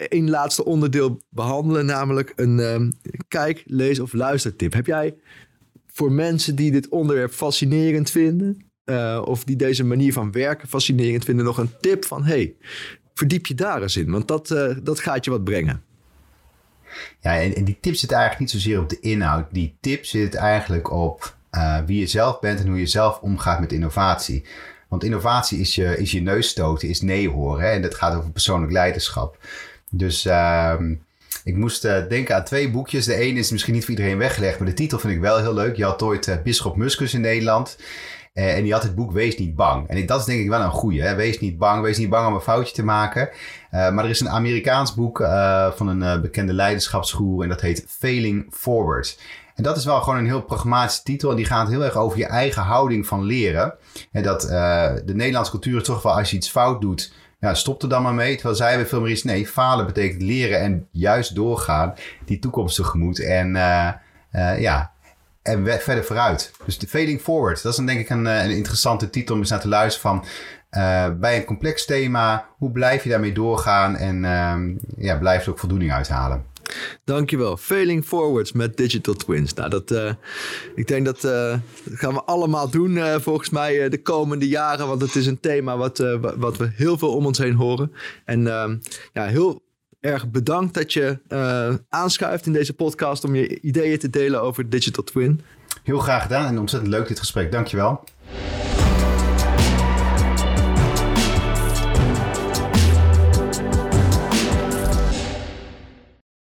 één 0.09 0.31
laatste 0.31 0.64
onderdeel 0.64 1.20
behandelen, 1.29 1.87
namelijk 1.87 2.33
een 2.37 2.59
um, 2.59 2.92
kijk, 3.29 3.62
lees 3.66 4.01
of 4.01 4.12
luistertip. 4.12 4.73
Heb 4.73 4.87
jij 4.87 5.14
voor 5.87 6.12
mensen 6.12 6.57
die 6.57 6.70
dit 6.70 6.88
onderwerp 6.88 7.33
fascinerend 7.33 8.11
vinden, 8.11 8.70
of 9.25 9.44
die 9.44 9.57
deze 9.57 9.85
manier 9.85 10.12
van 10.12 10.33
werken 10.33 10.68
fascinerend 10.68 11.25
vinden, 11.25 11.44
nog 11.44 11.59
een 11.59 11.77
tip 11.81 12.05
van 12.05 12.25
hey, 12.25 12.55
verdiep 13.14 13.46
je 13.46 13.55
daar 13.55 13.83
eens 13.83 13.96
in, 13.96 14.11
want 14.11 14.29
dat, 14.29 14.48
dat 14.83 15.00
gaat 15.00 15.24
je 15.24 15.31
wat 15.31 15.44
brengen. 15.44 15.83
Ja, 17.20 17.40
en, 17.40 17.64
die 17.64 17.79
tip 17.81 17.94
zit 17.94 18.12
eigenlijk 18.12 18.40
niet 18.40 18.50
zozeer 18.50 18.81
op 18.81 18.88
de 18.88 19.00
inhoud. 19.00 19.46
Die 19.50 19.77
tip 19.81 20.05
zit 20.05 20.35
eigenlijk 20.35 20.90
op 20.90 21.37
wie 21.87 22.00
je 22.00 22.07
zelf 22.07 22.40
bent 22.40 22.61
en 22.61 22.66
hoe 22.66 22.79
je 22.79 22.87
zelf 22.87 23.20
omgaat 23.20 23.61
met 23.61 23.72
innovatie. 23.72 24.44
Want 24.88 25.05
innovatie 25.05 25.59
is 25.59 25.74
je, 25.74 25.98
is 25.98 26.11
je 26.11 26.22
neus 26.22 26.48
stoten, 26.48 26.88
is 26.88 27.00
nee 27.00 27.31
horen. 27.31 27.64
Hè? 27.64 27.70
En 27.70 27.83
dat 27.83 27.94
gaat 27.94 28.16
over 28.16 28.31
persoonlijk 28.31 28.72
leiderschap. 28.72 29.38
Dus 29.90 30.27
uh, 30.27 30.74
ik 31.44 31.57
moest 31.57 31.85
uh, 31.85 32.09
denken 32.09 32.37
aan 32.37 32.44
twee 32.44 32.70
boekjes. 32.70 33.05
De 33.05 33.14
ene 33.14 33.38
is 33.38 33.50
misschien 33.50 33.74
niet 33.74 33.83
voor 33.83 33.94
iedereen 33.94 34.18
weggelegd, 34.18 34.59
maar 34.59 34.68
de 34.68 34.74
titel 34.74 34.98
vind 34.98 35.12
ik 35.12 35.20
wel 35.20 35.38
heel 35.38 35.55
leuk. 35.55 35.77
Je 35.77 35.85
had 35.85 36.03
ooit 36.03 36.40
Bisschop 36.42 36.77
Muskus 36.77 37.14
in 37.14 37.20
Nederland. 37.20 37.77
Uh, 38.35 38.57
en 38.57 38.62
die 38.62 38.73
had 38.73 38.83
het 38.83 38.94
boek 38.94 39.12
Wees 39.12 39.37
niet 39.38 39.55
bang. 39.55 39.88
En 39.88 40.07
dat 40.07 40.20
is 40.20 40.25
denk 40.27 40.40
ik 40.40 40.49
wel 40.49 40.61
een 40.61 40.70
goeie. 40.70 41.03
Hè? 41.03 41.14
Wees 41.14 41.40
niet 41.40 41.59
bang. 41.59 41.83
Wees 41.83 41.99
niet 41.99 42.09
bang 42.09 42.29
om 42.29 42.35
een 42.35 42.40
foutje 42.40 42.75
te 42.75 42.85
maken. 42.85 43.29
maar 43.70 43.99
er 44.05 44.11
is 44.11 44.20
een 44.20 44.29
Amerikaans 44.29 44.94
boek 44.94 45.18
van 45.75 45.88
een 45.88 46.20
bekende 46.20 46.53
leiderschapsgoer. 46.53 47.42
En 47.42 47.49
dat 47.49 47.61
heet 47.61 47.85
Failing 47.88 48.47
Forward. 48.51 49.20
En 49.55 49.62
dat 49.62 49.77
is 49.77 49.85
wel 49.85 50.01
gewoon 50.01 50.18
een 50.18 50.27
heel 50.27 50.42
pragmatische 50.42 51.03
titel. 51.03 51.31
En 51.31 51.37
die 51.37 51.44
gaat 51.44 51.68
heel 51.68 51.85
erg 51.85 51.97
over 51.97 52.18
je 52.18 52.27
eigen 52.27 52.62
houding 52.62 53.07
van 53.07 53.23
leren. 53.23 53.75
En 54.12 54.23
dat 54.23 54.40
de 54.40 55.14
Nederlandse 55.14 55.51
cultuur 55.51 55.83
toch 55.83 56.03
wel 56.03 56.16
als 56.16 56.31
je 56.31 56.37
iets 56.37 56.51
fout 56.51 56.81
doet. 56.81 57.12
Ja, 57.40 57.55
stop 57.55 57.83
er 57.83 57.88
dan 57.88 58.03
maar 58.03 58.14
mee. 58.14 58.35
Terwijl 58.35 58.57
zij 58.57 58.68
hebben 58.68 58.88
veel 58.88 59.01
meer 59.01 59.11
iets. 59.11 59.25
Nee, 59.25 59.47
falen 59.47 59.87
betekent 59.87 60.23
leren 60.23 60.61
en 60.61 60.88
juist 60.90 61.35
doorgaan. 61.35 61.94
Die 62.25 62.38
toekomst 62.38 62.77
tegemoet. 62.77 63.20
En 63.20 63.53
ja, 64.59 64.92
en 65.44 65.80
verder 65.80 66.04
vooruit. 66.04 66.52
Dus 66.64 66.78
de 66.78 66.87
Fading 66.87 67.20
Forward. 67.20 67.62
Dat 67.62 67.70
is 67.70 67.76
dan 67.76 67.87
denk 67.87 68.00
ik 68.00 68.11
een, 68.11 68.24
een 68.24 68.50
interessante 68.50 69.11
titel 69.11 69.35
om 69.35 69.40
eens 69.40 69.50
naar 69.50 69.61
te 69.61 69.68
luisteren 69.68 70.11
van... 70.11 70.28
Uh, 70.78 71.09
bij 71.20 71.37
een 71.37 71.44
complex 71.44 71.85
thema, 71.85 72.46
hoe 72.57 72.70
blijf 72.70 73.02
je 73.02 73.11
daarmee 73.11 73.33
doorgaan 73.33 73.96
en 73.96 74.22
uh, 74.22 75.04
ja, 75.07 75.18
blijf 75.18 75.44
er 75.44 75.50
ook 75.50 75.59
voldoening 75.59 75.92
uithalen? 75.92 76.44
Dankjewel. 77.04 77.57
Failing 77.57 78.04
Forwards 78.04 78.52
met 78.52 78.76
Digital 78.76 79.14
Twins. 79.14 79.54
Nou, 79.54 79.70
dat, 79.70 79.90
uh, 79.90 80.12
ik 80.74 80.87
denk 80.87 81.04
dat, 81.04 81.20
dat 81.20 81.61
gaan 81.85 82.14
we 82.14 82.22
allemaal 82.22 82.70
doen 82.70 83.20
volgens 83.20 83.50
mij 83.50 83.88
de 83.88 84.02
komende 84.02 84.48
jaren. 84.48 84.87
Want 84.87 85.00
het 85.00 85.14
is 85.14 85.26
een 85.26 85.40
thema 85.40 85.76
wat, 85.76 85.98
wat 86.37 86.57
we 86.57 86.70
heel 86.74 86.98
veel 86.98 87.14
om 87.14 87.26
ons 87.26 87.38
heen 87.38 87.54
horen. 87.54 87.92
En 88.24 88.46
ehm, 88.46 88.76
ja, 89.12 89.24
heel 89.24 89.62
erg 90.04 90.30
bedankt 90.30 90.74
dat 90.74 90.92
je 90.92 91.18
aanschuift 91.88 92.46
in 92.46 92.52
deze 92.52 92.74
podcast 92.74 93.24
om 93.24 93.34
je 93.34 93.60
ideeën 93.60 93.98
te 93.98 94.10
delen 94.10 94.42
over 94.42 94.70
Digital 94.70 95.04
Twin. 95.04 95.40
Heel 95.82 95.98
graag 95.98 96.22
gedaan 96.22 96.46
en 96.46 96.58
ontzettend 96.58 96.92
leuk 96.92 97.08
dit 97.08 97.18
gesprek. 97.18 97.52
Dankjewel. 97.52 98.04